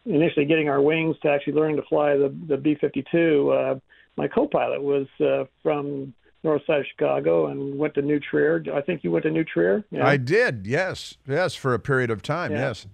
initially 0.06 0.46
getting 0.46 0.68
our 0.68 0.80
wings 0.80 1.16
to 1.22 1.30
actually 1.30 1.54
learning 1.54 1.76
to 1.76 1.82
fly 1.82 2.16
the 2.16 2.34
the 2.48 2.56
B-52, 2.56 3.76
uh, 3.76 3.78
my 4.16 4.28
co-pilot 4.28 4.82
was 4.82 5.06
uh, 5.20 5.44
from 5.62 6.14
north 6.42 6.62
side 6.66 6.80
of 6.80 6.86
Chicago 6.86 7.46
and 7.46 7.78
went 7.78 7.94
to 7.94 8.02
New 8.02 8.20
Trier. 8.20 8.62
I 8.72 8.82
think 8.82 9.02
you 9.02 9.10
went 9.10 9.24
to 9.24 9.30
New 9.30 9.44
Trier. 9.44 9.82
Yeah. 9.90 10.06
I 10.06 10.16
did. 10.16 10.66
Yes, 10.66 11.16
yes, 11.26 11.54
for 11.54 11.74
a 11.74 11.78
period 11.78 12.10
of 12.10 12.22
time. 12.22 12.52
Yeah. 12.52 12.58
Yes. 12.58 12.86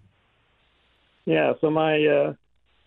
Yeah. 1.26 1.52
So 1.60 1.70
my 1.70 2.06
uh, 2.06 2.34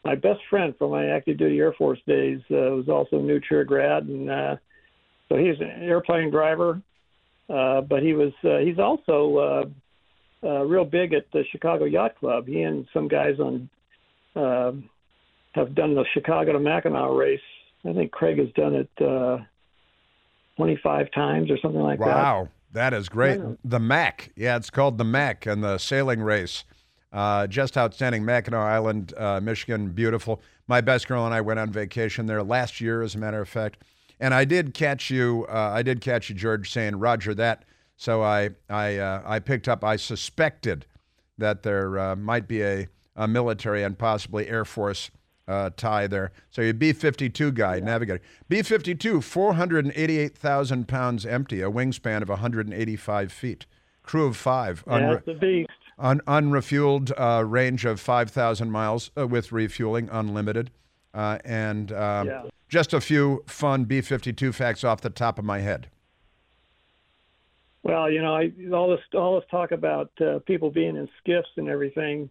my 0.04 0.16
best 0.16 0.40
friend 0.50 0.74
from 0.78 0.92
my 0.92 1.08
active 1.08 1.38
duty 1.38 1.60
Air 1.60 1.74
Force 1.74 2.00
days 2.08 2.40
uh, 2.50 2.76
was 2.76 2.90
also 2.90 3.20
a 3.20 3.22
New 3.22 3.40
Trier 3.40 3.66
grad, 3.66 4.04
and 4.04 4.30
uh, 4.30 4.56
so 5.30 5.38
he's 5.38 5.60
an 5.60 5.84
airplane 5.84 6.32
driver. 6.32 6.82
Uh, 7.50 7.82
but 7.82 8.02
he 8.02 8.14
was 8.14 8.32
uh, 8.44 8.58
he's 8.58 8.80
also 8.80 9.38
uh, 9.38 10.48
uh, 10.48 10.64
real 10.64 10.86
big 10.86 11.14
at 11.14 11.26
the 11.34 11.44
Chicago 11.52 11.86
Yacht 11.86 12.18
Club. 12.18 12.48
He 12.48 12.62
and 12.62 12.88
some 12.94 13.08
guys 13.08 13.40
on 13.40 13.70
uh, 14.36 14.72
have 15.54 15.76
done 15.76 15.96
the 15.96 16.06
Chicago 16.14 16.54
to 16.54 16.60
Mackinac 16.60 17.12
race. 17.12 17.40
I 17.86 17.94
think 17.94 18.12
Craig 18.12 18.40
has 18.40 18.50
done 18.56 18.76
it 18.76 18.90
uh, 19.02 19.40
25 20.58 21.12
times 21.12 21.52
or 21.52 21.58
something 21.58 21.82
like 21.82 22.00
wow. 22.00 22.06
that. 22.08 22.16
Wow, 22.16 22.50
that 22.72 22.94
is 22.94 23.10
great. 23.10 23.40
The 23.64 23.80
Mac, 23.80 24.32
yeah, 24.36 24.56
it's 24.56 24.70
called 24.70 24.98
the 24.98 25.04
Mac 25.04 25.46
and 25.46 25.64
the 25.64 25.78
sailing 25.78 26.22
race. 26.22 26.64
Uh, 27.12 27.46
just 27.46 27.78
outstanding. 27.78 28.26
Mackinac 28.26 28.60
Island, 28.60 29.14
uh, 29.18 29.40
Michigan, 29.40 29.90
beautiful. 29.90 30.42
My 30.68 30.82
best 30.82 31.08
girl 31.08 31.26
and 31.26 31.34
I 31.34 31.42
went 31.42 31.60
on 31.60 31.70
vacation 31.70 32.26
there 32.26 32.42
last 32.42 32.82
year, 32.82 33.04
as 33.04 33.14
a 33.14 33.20
matter 33.20 33.40
of 33.40 33.48
fact. 33.48 33.78
And 34.20 34.34
I 34.34 34.46
did 34.46 34.74
catch 34.74 35.12
you. 35.12 35.46
Uh, 35.48 35.72
I 35.74 35.84
did 35.84 36.02
catch 36.02 36.30
you, 36.30 36.36
George, 36.36 36.72
saying 36.72 36.96
Roger 36.96 37.36
that. 37.36 37.66
So 37.98 38.24
I 38.24 38.52
I 38.70 38.98
uh, 38.98 39.22
I 39.26 39.40
picked 39.40 39.68
up. 39.68 39.84
I 39.84 39.96
suspected 39.98 40.86
that 41.38 41.64
there 41.64 42.00
uh, 42.00 42.16
might 42.16 42.48
be 42.48 42.64
a 42.64 42.88
uh, 43.16 43.28
military 43.28 43.84
and 43.84 43.98
possibly 43.98 44.48
Air 44.48 44.66
Force 44.66 45.12
uh, 45.48 45.70
tie 45.76 46.08
there. 46.08 46.32
So 46.50 46.62
your 46.62 46.74
B 46.74 46.94
52 46.94 47.52
guy, 47.52 47.76
yeah. 47.76 47.84
navigator. 47.84 48.22
B 48.48 48.62
52, 48.62 49.22
488,000 49.22 50.88
pounds 50.88 51.26
empty, 51.26 51.62
a 51.62 51.70
wingspan 51.70 52.22
of 52.22 52.30
185 52.30 53.32
feet, 53.32 53.66
crew 54.02 54.28
of 54.28 54.38
five. 54.38 54.84
Unre- 54.86 55.24
the 55.26 55.34
beast. 55.34 55.70
Un- 56.00 56.22
unrefueled 56.28 57.12
uh, 57.18 57.44
range 57.46 57.86
of 57.86 58.00
5,000 58.00 58.72
miles 58.72 59.12
uh, 59.18 59.28
with 59.28 59.52
refueling, 59.52 60.10
unlimited. 60.12 60.72
Uh, 61.14 61.38
and 61.46 61.92
um, 61.92 62.28
yeah. 62.28 62.44
just 62.68 62.94
a 62.94 63.00
few 63.00 63.44
fun 63.46 63.84
B 63.84 64.02
52 64.02 64.52
facts 64.52 64.84
off 64.84 65.02
the 65.02 65.12
top 65.12 65.38
of 65.38 65.46
my 65.46 65.60
head. 65.60 65.88
Well, 67.84 68.10
you 68.10 68.22
know, 68.22 68.34
I, 68.34 68.52
all 68.74 68.90
this 68.90 69.02
all 69.14 69.36
this 69.36 69.48
talk 69.52 69.72
about 69.72 70.10
uh, 70.22 70.40
people 70.48 70.72
being 70.72 70.96
in 70.96 71.10
SCIFs 71.28 71.58
and 71.58 71.68
everything 71.68 72.30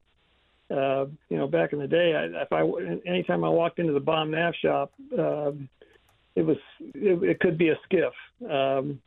uh, 0.73 1.07
you 1.29 1.37
know, 1.37 1.47
back 1.47 1.73
in 1.73 1.79
the 1.79 1.87
day, 1.87 2.15
I, 2.15 2.43
if 2.43 2.53
I 2.53 2.63
anytime 3.07 3.45
I 3.45 3.49
walked 3.49 3.79
into 3.79 3.93
the 3.93 4.01
bomb 4.01 4.31
nav 4.31 4.55
shop, 4.55 4.93
um, 5.19 5.69
it 6.35 6.43
was 6.43 6.57
it, 6.81 7.23
it 7.23 7.41
could 7.41 7.59
be 7.59 7.69
a 7.69 7.79
SCIF, 7.91 8.79
um, 8.79 9.01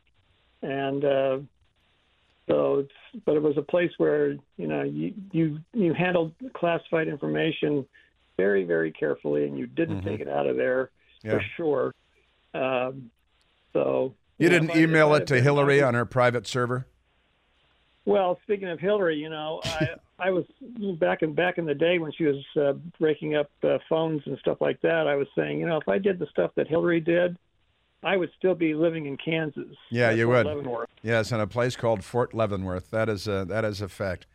and 0.62 1.04
uh, 1.04 1.38
so 2.46 2.78
it's 2.78 3.24
but 3.24 3.34
it 3.34 3.42
was 3.42 3.56
a 3.56 3.62
place 3.62 3.90
where 3.96 4.32
you 4.56 4.68
know 4.68 4.82
you 4.82 5.14
you 5.32 5.58
you 5.72 5.92
handled 5.92 6.32
classified 6.54 7.08
information 7.08 7.84
very 8.36 8.62
very 8.62 8.92
carefully, 8.92 9.46
and 9.46 9.58
you 9.58 9.66
didn't 9.66 10.00
mm-hmm. 10.00 10.08
take 10.08 10.20
it 10.20 10.28
out 10.28 10.46
of 10.46 10.56
there 10.56 10.90
yeah. 11.24 11.32
for 11.32 11.42
sure. 11.56 11.94
Um, 12.54 13.10
so 13.72 14.14
you, 14.38 14.44
you 14.44 14.50
didn't 14.50 14.68
know, 14.68 14.76
email 14.76 15.12
I, 15.12 15.18
it 15.18 15.26
to 15.28 15.40
Hillary 15.40 15.82
on 15.82 15.94
her 15.94 16.04
private 16.04 16.46
server. 16.46 16.86
Well, 18.04 18.38
speaking 18.44 18.68
of 18.68 18.78
Hillary, 18.78 19.16
you 19.16 19.30
know, 19.30 19.60
I 19.64 19.88
I 20.18 20.30
was 20.30 20.44
back 20.98 21.22
in 21.22 21.34
back 21.34 21.58
in 21.58 21.66
the 21.66 21.74
day 21.74 21.98
when 21.98 22.10
she 22.12 22.24
was 22.24 22.42
uh, 22.58 22.72
breaking 22.98 23.36
up 23.36 23.50
uh, 23.62 23.78
phones 23.88 24.22
and 24.26 24.38
stuff 24.38 24.58
like 24.60 24.80
that. 24.80 25.06
I 25.06 25.14
was 25.14 25.28
saying, 25.36 25.60
you 25.60 25.66
know, 25.66 25.76
if 25.76 25.88
I 25.88 25.98
did 25.98 26.18
the 26.18 26.26
stuff 26.26 26.52
that 26.56 26.68
Hillary 26.68 27.00
did, 27.00 27.36
I 28.02 28.16
would 28.16 28.30
still 28.38 28.54
be 28.54 28.74
living 28.74 29.06
in 29.06 29.16
Kansas. 29.18 29.76
Yeah, 29.90 30.10
you 30.10 30.26
Fort 30.26 30.36
would. 30.36 30.46
Leavenworth. 30.46 30.88
Yes, 31.02 31.32
in 31.32 31.40
a 31.40 31.46
place 31.46 31.76
called 31.76 32.02
Fort 32.02 32.32
Leavenworth. 32.32 32.90
That 32.90 33.08
is 33.08 33.28
a, 33.28 33.44
that 33.46 33.64
is 33.64 33.80
a 33.80 33.88
fact. 33.88 34.26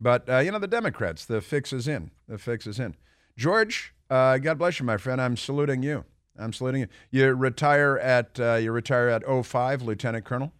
But 0.00 0.28
uh, 0.28 0.38
you 0.38 0.50
know, 0.50 0.58
the 0.58 0.68
Democrats, 0.68 1.24
the 1.24 1.40
fix 1.40 1.72
is 1.72 1.86
in. 1.86 2.12
The 2.28 2.38
fix 2.38 2.66
is 2.66 2.78
in. 2.78 2.96
George, 3.36 3.94
uh, 4.08 4.38
God 4.38 4.58
bless 4.58 4.80
you, 4.80 4.86
my 4.86 4.96
friend. 4.96 5.20
I'm 5.20 5.36
saluting 5.36 5.82
you. 5.82 6.04
I'm 6.38 6.52
saluting 6.52 6.82
you. 6.82 6.88
You 7.10 7.34
retire 7.34 7.98
at 7.98 8.38
uh, 8.40 8.54
you 8.54 8.72
retire 8.72 9.08
at 9.08 9.22
05, 9.26 9.82
Lieutenant 9.82 10.24
Colonel. 10.24 10.52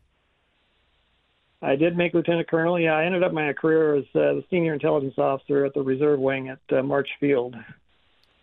I 1.63 1.77
did 1.77 1.97
make 1.97 2.15
lieutenant 2.15 2.49
colonel. 2.49 2.79
Yeah, 2.79 2.95
I 2.95 3.05
ended 3.05 3.23
up 3.23 3.33
my 3.33 3.53
career 3.53 3.97
as 3.97 4.05
uh, 4.15 4.35
the 4.35 4.45
senior 4.51 4.75
intelligence 4.75 5.15
officer 5.19 5.65
at 5.65 5.75
the 5.75 5.83
reserve 5.83 6.21
wing 6.21 6.49
at 6.49 6.59
uh, 6.71 6.83
March 6.83 7.09
Field. 7.19 7.57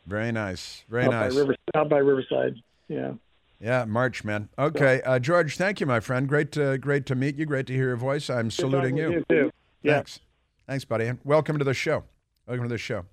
Very 0.07 0.31
nice. 0.31 0.83
Very 0.89 1.05
out 1.05 1.11
nice. 1.11 1.33
By 1.33 1.39
River, 1.39 1.55
out 1.75 1.89
by 1.89 1.97
Riverside. 1.97 2.55
Yeah. 2.87 3.13
Yeah, 3.59 3.85
March, 3.85 4.25
man. 4.25 4.49
Okay, 4.59 5.01
uh, 5.03 5.19
George, 5.19 5.55
thank 5.55 5.79
you, 5.79 5.85
my 5.85 6.01
friend. 6.01 6.27
Great 6.27 6.51
to 6.53 6.77
great 6.77 7.05
to 7.05 7.15
meet 7.15 7.37
you. 7.37 7.45
Great 7.45 7.67
to 7.67 7.73
hear 7.73 7.87
your 7.87 7.95
voice. 7.95 8.29
I'm 8.29 8.51
saluting 8.51 8.95
Good 8.95 9.03
talking 9.03 9.13
you. 9.13 9.25
you 9.29 9.43
too. 9.43 9.51
Yeah. 9.83 9.93
Thanks. 9.95 10.19
Thanks, 10.67 10.85
buddy. 10.85 11.05
And 11.05 11.19
welcome 11.23 11.57
to 11.57 11.63
the 11.63 11.73
show. 11.73 12.03
Welcome 12.45 12.65
to 12.65 12.73
the 12.73 12.77
show. 12.77 13.05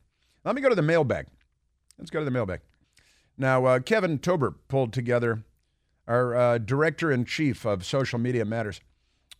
Let 0.45 0.57
me 0.57 0.63
go 0.63 0.69
to 0.69 0.75
the 0.75 0.83
mailbag. 0.83 1.27
Let's 1.99 2.11
go 2.11 2.19
to 2.19 2.25
the 2.25 2.31
mailbag. 2.31 2.61
Now, 3.39 3.65
uh, 3.67 3.79
Kevin 3.79 4.19
Tober 4.19 4.53
pulled 4.69 4.93
together 4.93 5.45
our 6.09 6.35
uh, 6.35 6.59
director 6.59 7.13
in 7.13 7.25
chief 7.25 7.65
of 7.65 7.85
Social 7.85 8.19
Media 8.19 8.45
Matters, 8.45 8.81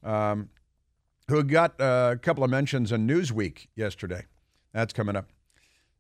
um, 0.03 0.49
who 1.29 1.43
got 1.45 1.81
uh, 1.81 2.11
a 2.15 2.19
couple 2.19 2.45
of 2.45 2.51
mentions 2.51 2.93
in 2.93 3.07
Newsweek 3.07 3.69
yesterday. 3.75 4.27
That's 4.73 4.93
coming 4.93 5.17
up. 5.17 5.29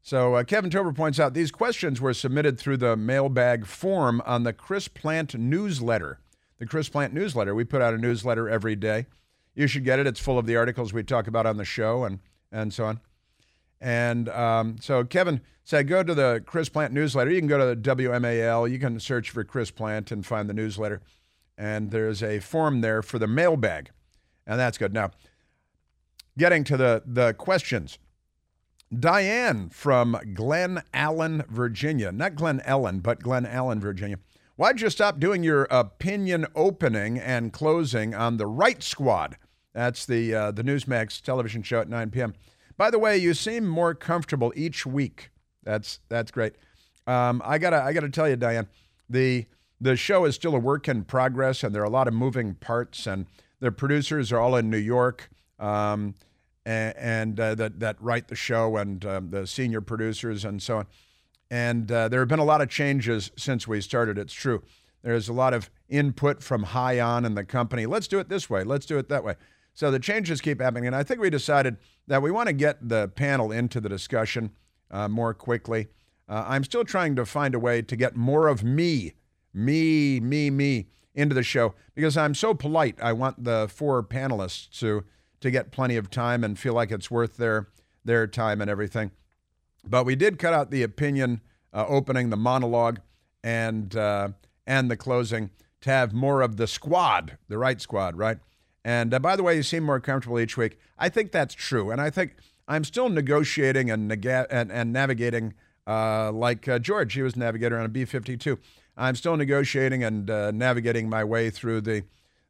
So, 0.03 0.35
uh, 0.35 0.45
Kevin 0.45 0.71
Tober 0.71 0.93
points 0.93 1.21
out 1.21 1.35
these 1.35 1.51
questions 1.51 2.01
were 2.01 2.15
submitted 2.15 2.59
through 2.59 2.79
the 2.79 2.97
mailbag 2.97 3.67
form 3.67 4.23
on 4.25 4.45
the 4.45 4.53
Chris 4.53 4.89
Plante 4.89 5.37
newsletter. 5.37 6.21
The 6.59 6.67
Chris 6.67 6.89
Plante 6.89 7.15
newsletter. 7.15 7.55
We 7.55 7.65
put 7.65 7.83
out 7.83 7.95
a 7.95 7.99
newsletter 7.99 8.49
every 8.49 8.77
day. 8.77 9.07
You 9.55 9.67
should 9.67 9.85
get 9.85 9.99
it. 9.99 10.07
It's 10.07 10.21
full 10.21 10.39
of 10.39 10.47
the 10.47 10.57
articles 10.57 10.93
we 10.93 11.03
talk 11.03 11.27
about 11.27 11.45
on 11.45 11.59
the 11.59 11.65
show 11.65 12.05
and, 12.05 12.21
and 12.51 12.73
so 12.73 12.85
on. 12.85 13.01
And 13.81 14.29
um, 14.31 14.77
so 14.81 15.05
Kevin 15.05 15.43
said, 15.65 15.89
go 15.89 16.03
to 16.03 16.15
the 16.15 16.43
Chris 16.47 16.69
Plante 16.69 16.95
newsletter. 16.95 17.31
You 17.31 17.39
can 17.39 17.49
go 17.49 17.59
to 17.59 17.75
the 17.75 17.97
WMAL. 17.97 18.71
You 18.71 18.79
can 18.79 19.01
search 19.01 19.31
for 19.31 19.45
Chris 19.45 19.71
Plante 19.71 20.13
and 20.13 20.25
find 20.25 20.49
the 20.49 20.55
newsletter. 20.55 21.03
And 21.61 21.91
there's 21.91 22.23
a 22.23 22.41
form 22.41 22.81
there 22.81 23.03
for 23.03 23.19
the 23.19 23.27
mailbag. 23.27 23.91
And 24.47 24.59
that's 24.59 24.79
good. 24.79 24.95
Now, 24.95 25.11
getting 26.39 26.65
to 26.65 26.79
the, 26.79 27.03
the 27.05 27.35
questions. 27.35 27.99
Diane 28.99 29.69
from 29.69 30.19
Glen 30.33 30.83
Allen, 30.95 31.45
Virginia. 31.51 32.13
Not 32.13 32.35
Glen 32.35 32.63
Ellen, 32.65 33.01
but 33.01 33.23
Glen 33.23 33.45
Allen, 33.45 33.79
Virginia. 33.79 34.17
Why'd 34.57 34.81
you 34.81 34.89
stop 34.89 35.21
doing 35.21 35.43
your 35.43 35.65
opinion 35.71 36.47
opening 36.55 37.19
and 37.19 37.53
closing 37.53 38.15
on 38.15 38.39
the 38.39 38.47
Right 38.47 38.83
Squad? 38.83 39.37
That's 39.75 40.07
the 40.07 40.35
uh, 40.35 40.51
the 40.53 40.65
Newsmax 40.65 41.21
television 41.21 41.63
show 41.63 41.81
at 41.81 41.91
9 41.91 42.11
p.m. 42.11 42.35
By 42.79 42.91
the 42.91 42.99
way, 42.99 43.19
you 43.19 43.35
seem 43.35 43.67
more 43.67 43.95
comfortable 43.95 44.51
each 44.57 44.87
week. 44.87 45.31
That's 45.63 46.01
that's 46.09 46.31
great. 46.31 46.55
Um, 47.07 47.43
I 47.45 47.59
gotta 47.59 47.83
I 47.83 47.93
gotta 47.93 48.09
tell 48.09 48.29
you, 48.29 48.37
Diane, 48.37 48.67
the 49.11 49.45
the 49.81 49.97
show 49.97 50.25
is 50.25 50.35
still 50.35 50.55
a 50.55 50.59
work 50.59 50.89
in 50.89 51.05
progress, 51.05 51.63
and 51.63 51.75
there 51.75 51.83
are 51.83 51.87
a 51.87 51.91
lot 51.91 52.09
of 52.09 52.15
moving 52.15 52.55
parts, 52.55 53.07
and 53.07 53.27
the 53.61 53.73
producers 53.73 54.33
are 54.33 54.39
all 54.39 54.57
in 54.57 54.71
New 54.71 54.79
York. 54.79 55.31
Um, 55.59 56.15
and, 56.67 57.41
uh, 57.41 57.55
that 57.55 57.81
that 57.81 57.97
write 58.01 58.29
the 58.29 58.37
show 58.37 58.77
and 58.77 59.05
um, 59.05 59.31
the 59.31 59.47
senior 59.47 59.81
producers 59.81 60.45
and 60.45 60.63
so 60.63 60.79
on. 60.79 60.87
And 61.51 61.91
uh, 61.91 62.09
there 62.09 62.21
have 62.21 62.29
been 62.29 62.39
a 62.39 62.45
lot 62.45 62.61
of 62.61 62.69
changes 62.69 63.31
since 63.37 63.67
we 63.67 63.81
started. 63.81 64.19
It's 64.19 64.33
true. 64.33 64.63
There's 65.03 65.29
a 65.29 65.33
lot 65.33 65.55
of 65.55 65.71
input 65.89 66.43
from 66.43 66.63
high 66.63 67.01
on 67.01 67.25
in 67.25 67.35
the 67.35 67.45
company. 67.45 67.87
Let's 67.87 68.07
do 68.07 68.19
it 68.19 68.29
this 68.29 68.49
way. 68.49 68.63
Let's 68.63 68.87
do 68.87 68.99
it 68.99 69.09
that 69.09 69.25
way. 69.25 69.35
So 69.73 69.91
the 69.91 69.99
changes 69.99 70.41
keep 70.41 70.61
happening, 70.61 70.87
and 70.87 70.95
I 70.95 71.03
think 71.03 71.21
we 71.21 71.31
decided 71.31 71.79
that 72.07 72.23
we 72.23 72.31
want 72.31 72.49
to 72.49 72.53
get 72.53 72.89
the 72.89 73.09
panel 73.09 73.51
into 73.51 73.81
the 73.81 73.89
discussion 73.89 74.51
uh, 74.91 75.09
more 75.09 75.33
quickly. 75.33 75.89
Uh, 76.29 76.45
I'm 76.47 76.65
still 76.65 76.85
trying 76.85 77.17
to 77.17 77.25
find 77.25 77.55
a 77.55 77.59
way 77.59 77.81
to 77.83 77.97
get 77.97 78.15
more 78.15 78.49
of 78.49 78.63
me, 78.63 79.15
me, 79.53 80.21
me, 80.21 80.51
me 80.51 80.89
into 81.15 81.35
the 81.35 81.43
show 81.43 81.75
because 81.95 82.17
I'm 82.17 82.35
so 82.35 82.55
polite. 82.55 82.97
I 83.03 83.13
want 83.13 83.45
the 83.45 83.69
four 83.73 84.03
panelists 84.03 84.71
to 84.81 85.05
to 85.41 85.51
get 85.51 85.73
plenty 85.73 85.97
of 85.97 86.11
time 86.11 86.45
and 86.45 86.59
feel 86.59 86.75
like 86.75 86.91
it's 86.91 87.11
worth 87.11 87.37
their 87.37 87.69
their 88.05 88.27
time 88.27 88.61
and 88.61 88.71
everything. 88.71 89.11
But 89.85 90.05
we 90.05 90.15
did 90.15 90.39
cut 90.39 90.53
out 90.53 90.71
the 90.71 90.83
opinion 90.83 91.41
uh, 91.73 91.87
opening, 91.89 92.31
the 92.31 92.37
monologue, 92.37 93.01
and 93.43 93.95
uh, 93.97 94.31
and 94.67 94.91
the 94.91 94.97
closing 94.97 95.51
to 95.81 95.91
have 95.91 96.13
more 96.13 96.43
of 96.43 96.57
the 96.57 96.67
squad, 96.67 97.39
the 97.49 97.59
right 97.59 97.81
squad, 97.81 98.17
right? 98.17 98.39
And 98.85 99.13
uh, 99.15 99.19
by 99.19 99.37
the 99.37 99.43
way, 99.43 99.57
you 99.57 99.63
seem 99.63 99.83
more 99.83 100.01
comfortable 100.01 100.39
each 100.39 100.57
week. 100.57 100.79
I 100.99 101.09
think 101.09 101.33
that's 101.33 101.55
true, 101.55 101.91
and 101.91 102.01
I 102.01 102.11
think 102.11 102.37
I'm 102.69 102.85
still 102.85 103.09
negotiating 103.09 103.91
and 103.91 104.13
and, 104.13 104.73
and 104.73 104.93
navigating 104.93 105.55
uh, 105.87 106.31
like 106.33 106.69
uh, 106.69 106.79
George. 106.79 107.15
He 107.15 107.23
was 107.23 107.37
navigator 107.37 107.79
on 107.79 107.85
a 107.85 107.89
B-52. 107.89 108.59
I'm 109.01 109.17
still 109.17 109.37
negotiating 109.37 110.05
and 110.05 110.31
uh, 110.31 110.51
navigating 110.51 111.09
my 111.09 111.25
way 111.25 111.49
through 111.51 111.81
the 111.81 112.05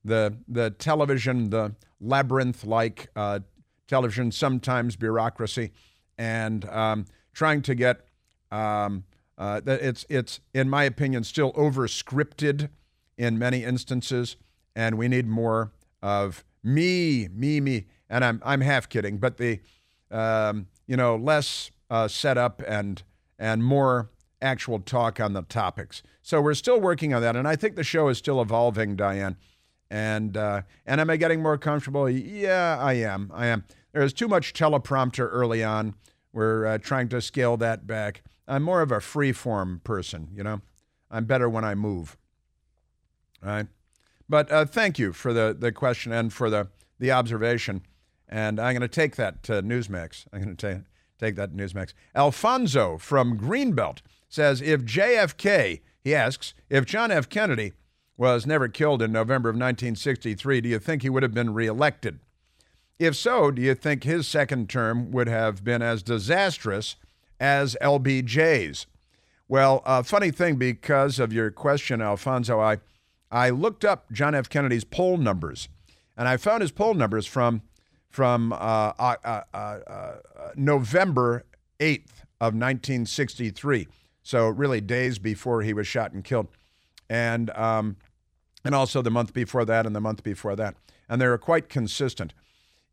the 0.04 0.36
the 0.48 0.70
television, 0.70 1.50
the 1.50 1.74
labyrinth-like 2.00 3.08
uh, 3.14 3.40
television, 3.86 4.32
sometimes 4.32 4.96
bureaucracy, 4.96 5.70
and 6.18 6.68
um, 6.68 7.06
trying 7.32 7.62
to 7.62 7.74
get 7.74 8.06
um, 8.50 9.04
uh, 9.38 9.60
it's 9.64 10.04
it's 10.08 10.40
in 10.52 10.68
my 10.68 10.84
opinion 10.84 11.22
still 11.22 11.52
over-scripted 11.54 12.68
in 13.16 13.38
many 13.38 13.62
instances, 13.62 14.36
and 14.74 14.98
we 14.98 15.06
need 15.06 15.28
more 15.28 15.70
of 16.02 16.44
me, 16.64 17.28
me, 17.28 17.60
me. 17.60 17.86
And 18.08 18.24
I'm 18.24 18.42
I'm 18.44 18.60
half 18.62 18.88
kidding, 18.88 19.18
but 19.18 19.36
the 19.36 19.60
um, 20.10 20.66
you 20.88 20.96
know 20.96 21.14
less 21.14 21.70
uh, 21.90 22.08
setup 22.08 22.60
and 22.66 23.04
and 23.38 23.62
more 23.62 24.10
actual 24.42 24.80
talk 24.80 25.20
on 25.20 25.32
the 25.32 25.42
topics. 25.42 26.02
So 26.22 26.40
we're 26.40 26.54
still 26.54 26.80
working 26.80 27.14
on 27.14 27.22
that, 27.22 27.36
and 27.36 27.46
I 27.46 27.56
think 27.56 27.76
the 27.76 27.84
show 27.84 28.08
is 28.08 28.18
still 28.18 28.40
evolving, 28.40 28.96
Diane. 28.96 29.36
And 29.90 30.36
uh, 30.36 30.62
and 30.86 31.00
am 31.00 31.10
I 31.10 31.16
getting 31.16 31.42
more 31.42 31.58
comfortable? 31.58 32.08
Yeah, 32.08 32.78
I 32.78 32.94
am. 32.94 33.30
I 33.34 33.46
am. 33.46 33.64
There 33.92 34.02
was 34.02 34.12
too 34.12 34.28
much 34.28 34.52
teleprompter 34.52 35.28
early 35.30 35.64
on. 35.64 35.94
We're 36.32 36.66
uh, 36.66 36.78
trying 36.78 37.08
to 37.08 37.20
scale 37.20 37.56
that 37.56 37.86
back. 37.86 38.22
I'm 38.46 38.62
more 38.62 38.82
of 38.82 38.92
a 38.92 39.00
free 39.00 39.32
form 39.32 39.80
person, 39.84 40.28
you 40.32 40.42
know. 40.42 40.60
I'm 41.10 41.24
better 41.24 41.48
when 41.48 41.64
I 41.64 41.74
move. 41.74 42.16
All 43.42 43.50
right. 43.50 43.66
But 44.28 44.50
uh, 44.52 44.64
thank 44.64 44.98
you 44.98 45.12
for 45.12 45.32
the, 45.32 45.56
the 45.58 45.72
question 45.72 46.12
and 46.12 46.32
for 46.32 46.50
the, 46.50 46.68
the 46.98 47.10
observation. 47.10 47.82
And 48.28 48.60
I'm 48.60 48.74
going 48.74 48.82
to 48.82 48.88
take 48.88 49.16
that 49.16 49.42
to 49.44 49.54
Newsmax. 49.54 50.26
I'm 50.32 50.42
going 50.42 50.56
to 50.56 50.74
take, 50.74 50.84
take 51.18 51.34
that 51.34 51.50
to 51.50 51.56
Newsmax. 51.56 51.94
Alfonso 52.14 52.96
from 52.96 53.36
Greenbelt 53.36 53.98
says 54.30 54.62
if 54.62 54.82
JFK, 54.82 55.80
he 56.02 56.14
asks, 56.14 56.54
if 56.70 56.86
John 56.86 57.10
F. 57.10 57.28
Kennedy 57.28 57.72
was 58.16 58.46
never 58.46 58.68
killed 58.68 59.02
in 59.02 59.12
November 59.12 59.48
of 59.50 59.54
1963, 59.54 60.62
do 60.62 60.68
you 60.68 60.78
think 60.78 61.02
he 61.02 61.10
would 61.10 61.22
have 61.22 61.34
been 61.34 61.52
reelected? 61.52 62.20
If 62.98 63.16
so, 63.16 63.50
do 63.50 63.60
you 63.60 63.74
think 63.74 64.04
his 64.04 64.28
second 64.28 64.70
term 64.70 65.10
would 65.10 65.26
have 65.26 65.64
been 65.64 65.82
as 65.82 66.02
disastrous 66.02 66.96
as 67.40 67.76
LBJ's? 67.82 68.86
Well, 69.48 69.82
uh, 69.84 70.02
funny 70.02 70.30
thing, 70.30 70.56
because 70.56 71.18
of 71.18 71.32
your 71.32 71.50
question, 71.50 72.00
Alfonso, 72.00 72.60
I, 72.60 72.78
I 73.32 73.50
looked 73.50 73.84
up 73.84 74.12
John 74.12 74.34
F. 74.34 74.48
Kennedy's 74.48 74.84
poll 74.84 75.16
numbers, 75.16 75.68
and 76.16 76.28
I 76.28 76.36
found 76.36 76.60
his 76.60 76.70
poll 76.70 76.94
numbers 76.94 77.26
from, 77.26 77.62
from 78.10 78.52
uh, 78.52 78.56
uh, 78.56 79.16
uh, 79.24 79.42
uh 79.54 80.14
November 80.54 81.44
8th 81.80 82.20
of 82.40 82.54
1963. 82.54 83.88
So 84.22 84.48
really 84.48 84.80
days 84.80 85.18
before 85.18 85.62
he 85.62 85.72
was 85.72 85.86
shot 85.86 86.12
and 86.12 86.24
killed. 86.24 86.48
And, 87.08 87.50
um, 87.50 87.96
and 88.64 88.74
also 88.74 89.02
the 89.02 89.10
month 89.10 89.32
before 89.32 89.64
that 89.64 89.86
and 89.86 89.96
the 89.96 90.00
month 90.00 90.22
before 90.22 90.54
that. 90.56 90.76
And 91.08 91.20
they 91.20 91.26
were 91.26 91.38
quite 91.38 91.68
consistent. 91.68 92.32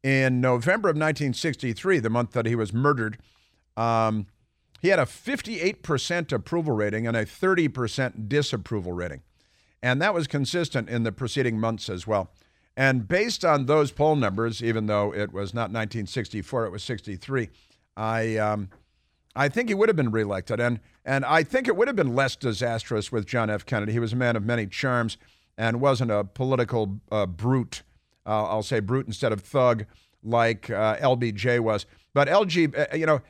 In 0.03 0.39
November 0.41 0.89
of 0.89 0.95
1963, 0.95 1.99
the 1.99 2.09
month 2.09 2.31
that 2.31 2.45
he 2.45 2.55
was 2.55 2.73
murdered, 2.73 3.17
um, 3.75 4.27
he 4.81 4.89
had 4.89 4.99
a 4.99 5.05
58% 5.05 6.31
approval 6.31 6.73
rating 6.73 7.07
and 7.07 7.17
a 7.17 7.25
30% 7.25 8.29
disapproval 8.29 8.93
rating. 8.93 9.21
And 9.81 10.01
that 10.01 10.13
was 10.13 10.27
consistent 10.27 10.89
in 10.89 11.03
the 11.03 11.11
preceding 11.11 11.59
months 11.59 11.89
as 11.89 12.07
well. 12.07 12.31
And 12.75 13.07
based 13.07 13.43
on 13.43 13.65
those 13.65 13.91
poll 13.91 14.15
numbers, 14.15 14.63
even 14.63 14.85
though 14.85 15.13
it 15.13 15.33
was 15.33 15.53
not 15.53 15.71
1964, 15.71 16.65
it 16.65 16.71
was 16.71 16.83
63, 16.83 17.49
I, 17.95 18.37
um, 18.37 18.69
I 19.37 19.49
think 19.49 19.69
he 19.69 19.75
would 19.75 19.89
have 19.89 19.95
been 19.95 20.11
reelected. 20.11 20.59
And, 20.59 20.79
and 21.05 21.23
I 21.23 21.43
think 21.43 21.67
it 21.67 21.75
would 21.75 21.87
have 21.87 21.95
been 21.95 22.15
less 22.15 22.35
disastrous 22.35 23.11
with 23.11 23.25
John 23.25 23.49
F. 23.49 23.65
Kennedy. 23.65 23.91
He 23.93 23.99
was 23.99 24.13
a 24.13 24.17
man 24.17 24.35
of 24.35 24.43
many 24.43 24.67
charms 24.67 25.17
and 25.57 25.79
wasn't 25.79 26.11
a 26.11 26.23
political 26.23 26.99
uh, 27.11 27.25
brute. 27.25 27.83
Uh, 28.25 28.45
I'll 28.45 28.63
say 28.63 28.79
brute 28.79 29.07
instead 29.07 29.31
of 29.31 29.41
thug 29.41 29.85
like 30.23 30.69
uh, 30.69 30.97
LBJ 30.97 31.59
was. 31.59 31.85
But 32.13 32.27
LG, 32.27 32.97
you 32.97 33.05
know, 33.05 33.21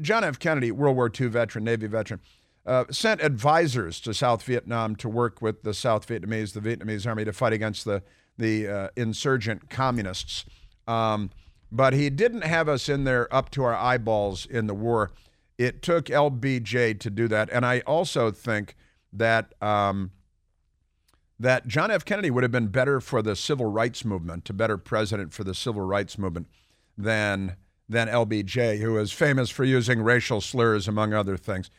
John 0.00 0.24
F. 0.24 0.38
Kennedy, 0.38 0.70
World 0.70 0.96
War 0.96 1.10
II 1.18 1.28
veteran, 1.28 1.64
Navy 1.64 1.86
veteran, 1.86 2.20
uh, 2.66 2.84
sent 2.90 3.22
advisors 3.22 4.00
to 4.00 4.12
South 4.12 4.42
Vietnam 4.42 4.96
to 4.96 5.08
work 5.08 5.40
with 5.40 5.62
the 5.62 5.72
South 5.72 6.06
Vietnamese, 6.06 6.52
the 6.52 6.60
Vietnamese 6.60 7.06
army, 7.06 7.24
to 7.24 7.32
fight 7.32 7.52
against 7.52 7.84
the 7.84 8.02
the 8.38 8.68
uh, 8.68 8.88
insurgent 8.96 9.70
communists. 9.70 10.44
Um, 10.86 11.30
but 11.70 11.92
he 11.92 12.10
didn't 12.10 12.42
have 12.42 12.68
us 12.68 12.88
in 12.88 13.04
there 13.04 13.32
up 13.34 13.50
to 13.50 13.64
our 13.64 13.74
eyeballs 13.74 14.46
in 14.46 14.66
the 14.66 14.74
war. 14.74 15.10
It 15.58 15.82
took 15.82 16.06
LBJ 16.06 17.00
to 17.00 17.10
do 17.10 17.28
that, 17.28 17.48
and 17.50 17.64
I 17.64 17.80
also 17.80 18.30
think 18.30 18.76
that 19.12 19.54
um, 19.62 20.10
that 21.38 21.66
John 21.66 21.90
F. 21.90 22.04
Kennedy 22.04 22.30
would 22.30 22.42
have 22.42 22.52
been 22.52 22.68
better 22.68 23.00
for 23.00 23.22
the 23.22 23.36
civil 23.36 23.66
rights 23.66 24.04
movement, 24.04 24.48
a 24.48 24.52
better 24.52 24.78
president 24.78 25.32
for 25.32 25.44
the 25.44 25.54
civil 25.54 25.82
rights 25.82 26.18
movement 26.18 26.48
than 26.96 27.56
than 27.88 28.08
LBJ, 28.08 28.80
who 28.80 28.98
is 28.98 29.12
famous 29.12 29.50
for 29.50 29.64
using 29.64 30.02
racial 30.02 30.40
slurs 30.40 30.88
among 30.88 31.12
other 31.12 31.36
things. 31.36 31.70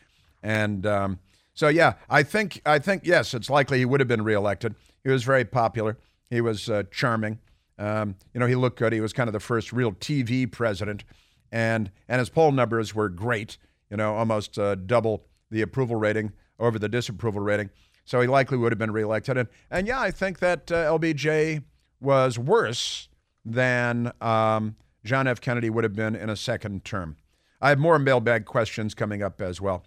And 0.42 0.86
um, 0.86 1.18
so, 1.54 1.68
yeah, 1.68 1.94
I 2.08 2.22
think 2.22 2.62
I 2.64 2.78
think 2.78 3.02
yes, 3.04 3.34
it's 3.34 3.50
likely 3.50 3.78
he 3.78 3.84
would 3.84 4.00
have 4.00 4.08
been 4.08 4.22
reelected. 4.22 4.74
He 5.02 5.10
was 5.10 5.24
very 5.24 5.44
popular. 5.44 5.98
He 6.30 6.40
was 6.40 6.70
uh, 6.70 6.84
charming. 6.90 7.40
Um, 7.78 8.16
you 8.34 8.40
know, 8.40 8.46
he 8.46 8.54
looked 8.54 8.78
good. 8.78 8.92
He 8.92 9.00
was 9.00 9.12
kind 9.12 9.28
of 9.28 9.32
the 9.32 9.40
first 9.40 9.72
real 9.72 9.92
TV 9.92 10.50
president, 10.50 11.04
and 11.52 11.90
and 12.08 12.18
his 12.18 12.28
poll 12.28 12.52
numbers 12.52 12.94
were 12.94 13.08
great. 13.08 13.58
You 13.90 13.96
know, 13.96 14.14
almost 14.14 14.58
uh, 14.58 14.74
double 14.74 15.24
the 15.50 15.62
approval 15.62 15.96
rating 15.96 16.32
over 16.58 16.78
the 16.78 16.88
disapproval 16.88 17.40
rating. 17.40 17.70
So 18.04 18.20
he 18.20 18.26
likely 18.26 18.56
would 18.56 18.72
have 18.72 18.78
been 18.78 18.90
reelected. 18.90 19.36
And, 19.36 19.48
and 19.70 19.86
yeah, 19.86 20.00
I 20.00 20.10
think 20.10 20.38
that 20.38 20.72
uh, 20.72 20.98
LBJ 20.98 21.62
was 22.00 22.38
worse 22.38 23.08
than 23.44 24.12
um, 24.20 24.76
John 25.04 25.26
F. 25.26 25.40
Kennedy 25.40 25.70
would 25.70 25.84
have 25.84 25.94
been 25.94 26.16
in 26.16 26.30
a 26.30 26.36
second 26.36 26.84
term. 26.84 27.16
I 27.60 27.70
have 27.70 27.78
more 27.78 27.98
mailbag 27.98 28.44
questions 28.44 28.94
coming 28.94 29.22
up 29.22 29.40
as 29.42 29.60
well. 29.60 29.84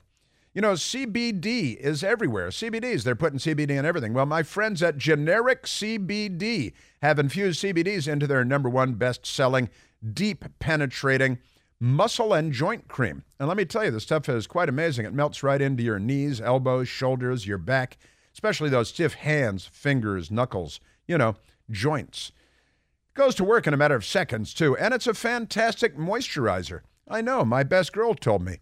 You 0.54 0.62
know, 0.62 0.74
CBD 0.74 1.78
is 1.78 2.04
everywhere. 2.04 2.50
CBDs, 2.50 3.04
they're 3.04 3.16
putting 3.16 3.40
CBD 3.40 3.70
in 3.70 3.86
everything. 3.86 4.14
Well, 4.14 4.26
my 4.26 4.44
friends 4.44 4.84
at 4.84 4.98
Generic 4.98 5.64
CBD 5.64 6.74
have 7.02 7.20
infused 7.20 7.64
CBDs 7.64 8.06
into 8.06 8.28
their 8.28 8.44
number 8.44 8.70
one 8.70 8.96
best 8.96 9.26
selling, 9.26 9.70
deep 10.14 10.44
penetrating 10.60 11.38
muscle 11.80 12.34
and 12.34 12.52
joint 12.52 12.90
cream. 12.90 13.24
And 13.40 13.48
let 13.48 13.56
me 13.56 13.64
tell 13.64 13.86
you, 13.86 13.92
this 13.92 14.04
stuff 14.04 14.28
is 14.28 14.46
quite 14.46 14.68
amazing. 14.68 15.06
It 15.06 15.14
melts 15.14 15.42
right 15.42 15.62
into 15.62 15.84
your 15.84 16.00
knees, 16.00 16.42
elbows, 16.42 16.90
shoulders, 16.90 17.48
your 17.48 17.58
back, 17.58 17.98
especially 18.34 18.70
those 18.70 18.90
stiff 18.90 19.14
hands, 19.14 19.66
fingers, 19.66 20.30
knuckles, 20.30 20.82
you 21.08 21.18
know, 21.18 21.36
joints. 21.70 22.34
It 23.10 23.18
goes 23.18 23.36
to 23.36 23.46
work 23.46 23.68
in 23.68 23.74
a 23.74 23.78
matter 23.78 23.96
of 23.96 24.06
seconds, 24.06 24.54
too. 24.54 24.76
And 24.76 24.94
it's 24.94 25.08
a 25.08 25.14
fantastic 25.14 25.98
moisturizer. 25.98 26.82
I 27.08 27.22
know, 27.22 27.46
my 27.46 27.64
best 27.64 27.94
girl 27.94 28.14
told 28.16 28.44
me. 28.44 28.60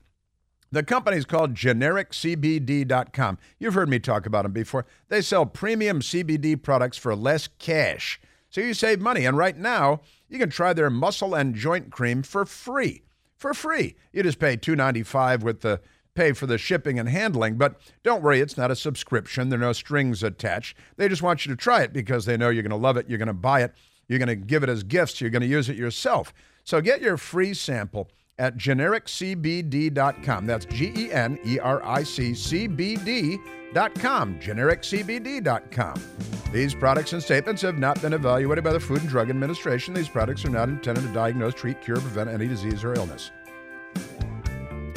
The 0.71 0.83
company's 0.83 1.25
called 1.25 1.55
genericcbd.com. 1.55 3.37
You've 3.57 3.73
heard 3.73 3.89
me 3.89 3.99
talk 3.99 4.25
about 4.25 4.43
them 4.43 4.51
before. 4.51 4.85
They 5.07 5.21
sell 5.21 5.45
premium 5.45 6.01
CBD 6.01 6.61
products 6.61 6.97
for 6.97 7.15
less 7.15 7.47
cash. 7.59 8.19
So 8.49 8.61
you 8.61 8.73
save 8.73 8.99
money. 8.99 9.25
And 9.25 9.37
right 9.37 9.57
now, 9.57 10.01
you 10.27 10.37
can 10.37 10.49
try 10.49 10.73
their 10.73 10.89
muscle 10.89 11.33
and 11.33 11.55
joint 11.55 11.91
cream 11.91 12.23
for 12.23 12.45
free 12.45 13.03
for 13.39 13.53
free. 13.53 13.95
You 14.11 14.21
just 14.21 14.39
pay 14.39 14.57
$2.95 14.57 15.41
with 15.43 15.61
the 15.61 15.79
pay 16.13 16.33
for 16.33 16.45
the 16.45 16.57
shipping 16.57 16.99
and 16.99 17.07
handling. 17.07 17.57
But 17.57 17.79
don't 18.03 18.21
worry, 18.21 18.41
it's 18.41 18.57
not 18.57 18.71
a 18.71 18.75
subscription. 18.75 19.49
There 19.49 19.57
are 19.57 19.61
no 19.61 19.73
strings 19.73 20.21
attached. 20.21 20.77
They 20.97 21.07
just 21.07 21.21
want 21.21 21.45
you 21.45 21.51
to 21.51 21.55
try 21.55 21.81
it 21.81 21.93
because 21.93 22.25
they 22.25 22.37
know 22.37 22.49
you're 22.49 22.63
going 22.63 22.71
to 22.71 22.75
love 22.75 22.97
it. 22.97 23.09
You're 23.09 23.17
going 23.17 23.27
to 23.27 23.33
buy 23.33 23.63
it. 23.63 23.73
You're 24.07 24.19
going 24.19 24.27
to 24.27 24.35
give 24.35 24.63
it 24.63 24.69
as 24.69 24.83
gifts. 24.83 25.21
You're 25.21 25.29
going 25.29 25.41
to 25.41 25.47
use 25.47 25.69
it 25.69 25.77
yourself. 25.77 26.33
So 26.63 26.81
get 26.81 27.01
your 27.01 27.17
free 27.17 27.53
sample 27.53 28.09
at 28.39 28.57
genericcbd.com. 28.57 30.45
That's 30.45 30.65
G 30.65 30.93
E 30.95 31.11
N 31.11 31.37
E 31.45 31.59
R 31.59 31.85
I 31.85 32.03
C 32.03 32.33
C 32.33 32.67
B 32.67 32.95
D.com. 32.95 34.39
Genericcbd.com. 34.39 36.03
These 36.51 36.73
products 36.73 37.13
and 37.13 37.21
statements 37.21 37.61
have 37.61 37.77
not 37.77 38.01
been 38.01 38.13
evaluated 38.13 38.63
by 38.63 38.73
the 38.73 38.79
Food 38.79 39.01
and 39.01 39.09
Drug 39.09 39.29
Administration. 39.29 39.93
These 39.93 40.09
products 40.09 40.43
are 40.45 40.49
not 40.49 40.67
intended 40.67 41.01
to 41.01 41.13
diagnose, 41.13 41.53
treat, 41.53 41.79
cure, 41.81 41.97
prevent 41.97 42.29
any 42.29 42.47
disease 42.47 42.83
or 42.83 42.95
illness. 42.95 43.29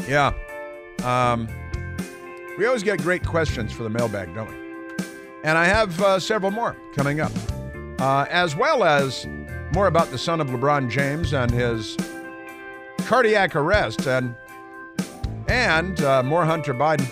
Yeah. 0.08 0.32
Um, 1.04 1.48
we 2.56 2.64
always 2.66 2.82
get 2.82 3.02
great 3.02 3.26
questions 3.26 3.72
for 3.72 3.82
the 3.82 3.90
mailbag, 3.90 4.34
don't 4.34 4.48
we? 4.48 5.04
And 5.44 5.58
I 5.58 5.64
have 5.64 6.00
uh, 6.00 6.18
several 6.20 6.52
more 6.52 6.76
coming 6.94 7.20
up, 7.20 7.32
uh, 7.98 8.26
as 8.30 8.56
well 8.56 8.84
as 8.84 9.26
more 9.74 9.88
about 9.88 10.10
the 10.10 10.18
son 10.18 10.40
of 10.40 10.48
LeBron 10.48 10.88
James 10.88 11.34
and 11.34 11.50
his 11.50 11.96
cardiac 13.06 13.56
arrest, 13.56 14.06
and 14.06 14.34
and 15.48 16.00
uh, 16.02 16.22
more 16.22 16.44
Hunter 16.44 16.74
Biden, 16.74 17.08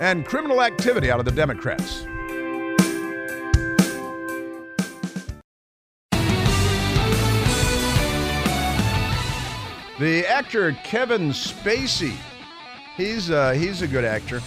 and 0.00 0.26
criminal 0.26 0.62
activity 0.62 1.10
out 1.10 1.18
of 1.18 1.24
the 1.24 1.32
Democrats. 1.32 2.06
The 9.98 10.26
actor 10.26 10.72
Kevin 10.82 11.30
Spacey, 11.30 12.16
he's 12.96 13.30
uh, 13.30 13.52
he's 13.52 13.82
a 13.82 13.86
good 13.86 14.04
actor. 14.04 14.40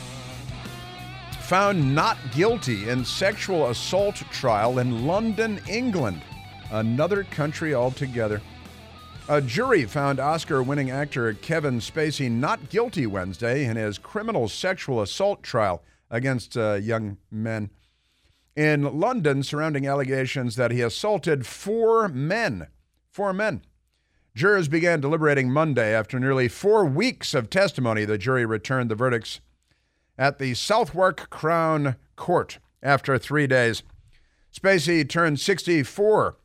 Found 1.44 1.96
not 1.96 2.18
guilty 2.34 2.90
in 2.90 3.06
sexual 3.06 3.70
assault 3.70 4.16
trial 4.32 4.80
in 4.80 5.06
London, 5.06 5.62
England, 5.70 6.22
another 6.72 7.24
country 7.24 7.74
altogether. 7.74 8.42
A 9.28 9.42
jury 9.42 9.86
found 9.86 10.20
Oscar 10.20 10.62
winning 10.62 10.92
actor 10.92 11.34
Kevin 11.34 11.80
Spacey 11.80 12.30
not 12.30 12.70
guilty 12.70 13.08
Wednesday 13.08 13.66
in 13.66 13.76
his 13.76 13.98
criminal 13.98 14.48
sexual 14.48 15.02
assault 15.02 15.42
trial 15.42 15.84
against 16.12 16.56
uh, 16.56 16.74
young 16.74 17.18
men 17.32 17.72
in 18.56 19.00
London 19.00 19.42
surrounding 19.42 19.88
allegations 19.88 20.58
that 20.58 20.70
he 20.70 20.82
assaulted 20.82 21.48
four 21.48 22.08
men. 22.08 22.68
Four 23.10 23.34
men. 23.34 23.64
Jurors 24.36 24.68
began 24.68 25.02
deliberating 25.02 25.52
Monday 25.52 25.92
after 25.92 26.20
nearly 26.20 26.48
four 26.48 26.86
weeks 26.86 27.34
of 27.34 27.50
testimony. 27.50 28.06
The 28.06 28.20
jury 28.20 28.46
returned 28.46 28.92
the 28.92 28.96
verdicts 28.96 29.40
at 30.20 30.38
the 30.38 30.54
Southwark 30.54 31.32
Crown 31.32 31.96
Court 32.16 32.60
after 32.84 33.18
three 33.18 33.48
days. 33.48 33.82
Spacey 34.54 35.08
turned 35.10 35.40
64 35.40 36.38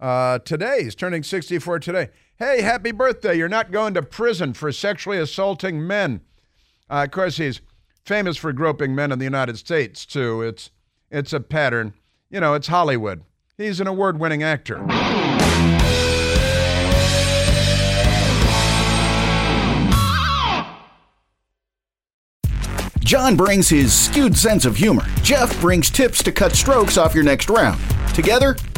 uh, 0.00 0.38
today. 0.40 0.84
He's 0.84 0.94
turning 0.94 1.22
64 1.22 1.80
today. 1.80 2.08
Hey, 2.36 2.62
happy 2.62 2.92
birthday. 2.92 3.36
You're 3.36 3.48
not 3.48 3.72
going 3.72 3.94
to 3.94 4.02
prison 4.02 4.52
for 4.52 4.70
sexually 4.70 5.18
assaulting 5.18 5.86
men. 5.86 6.20
Uh, 6.88 7.04
of 7.04 7.10
course, 7.10 7.36
he's 7.36 7.60
famous 8.04 8.36
for 8.36 8.52
groping 8.52 8.94
men 8.94 9.12
in 9.12 9.18
the 9.18 9.24
United 9.24 9.58
States, 9.58 10.06
too. 10.06 10.42
It's, 10.42 10.70
it's 11.10 11.32
a 11.32 11.40
pattern. 11.40 11.94
You 12.30 12.40
know, 12.40 12.54
it's 12.54 12.68
Hollywood. 12.68 13.22
He's 13.56 13.80
an 13.80 13.86
award 13.86 14.20
winning 14.20 14.42
actor. 14.42 14.84
John 23.00 23.36
brings 23.36 23.70
his 23.70 23.94
skewed 23.94 24.36
sense 24.36 24.66
of 24.66 24.76
humor. 24.76 25.02
Jeff 25.22 25.58
brings 25.62 25.90
tips 25.90 26.22
to 26.22 26.30
cut 26.30 26.52
strokes 26.54 26.98
off 26.98 27.14
your 27.14 27.24
next 27.24 27.48
round. 27.48 27.80
Together, 28.14 28.54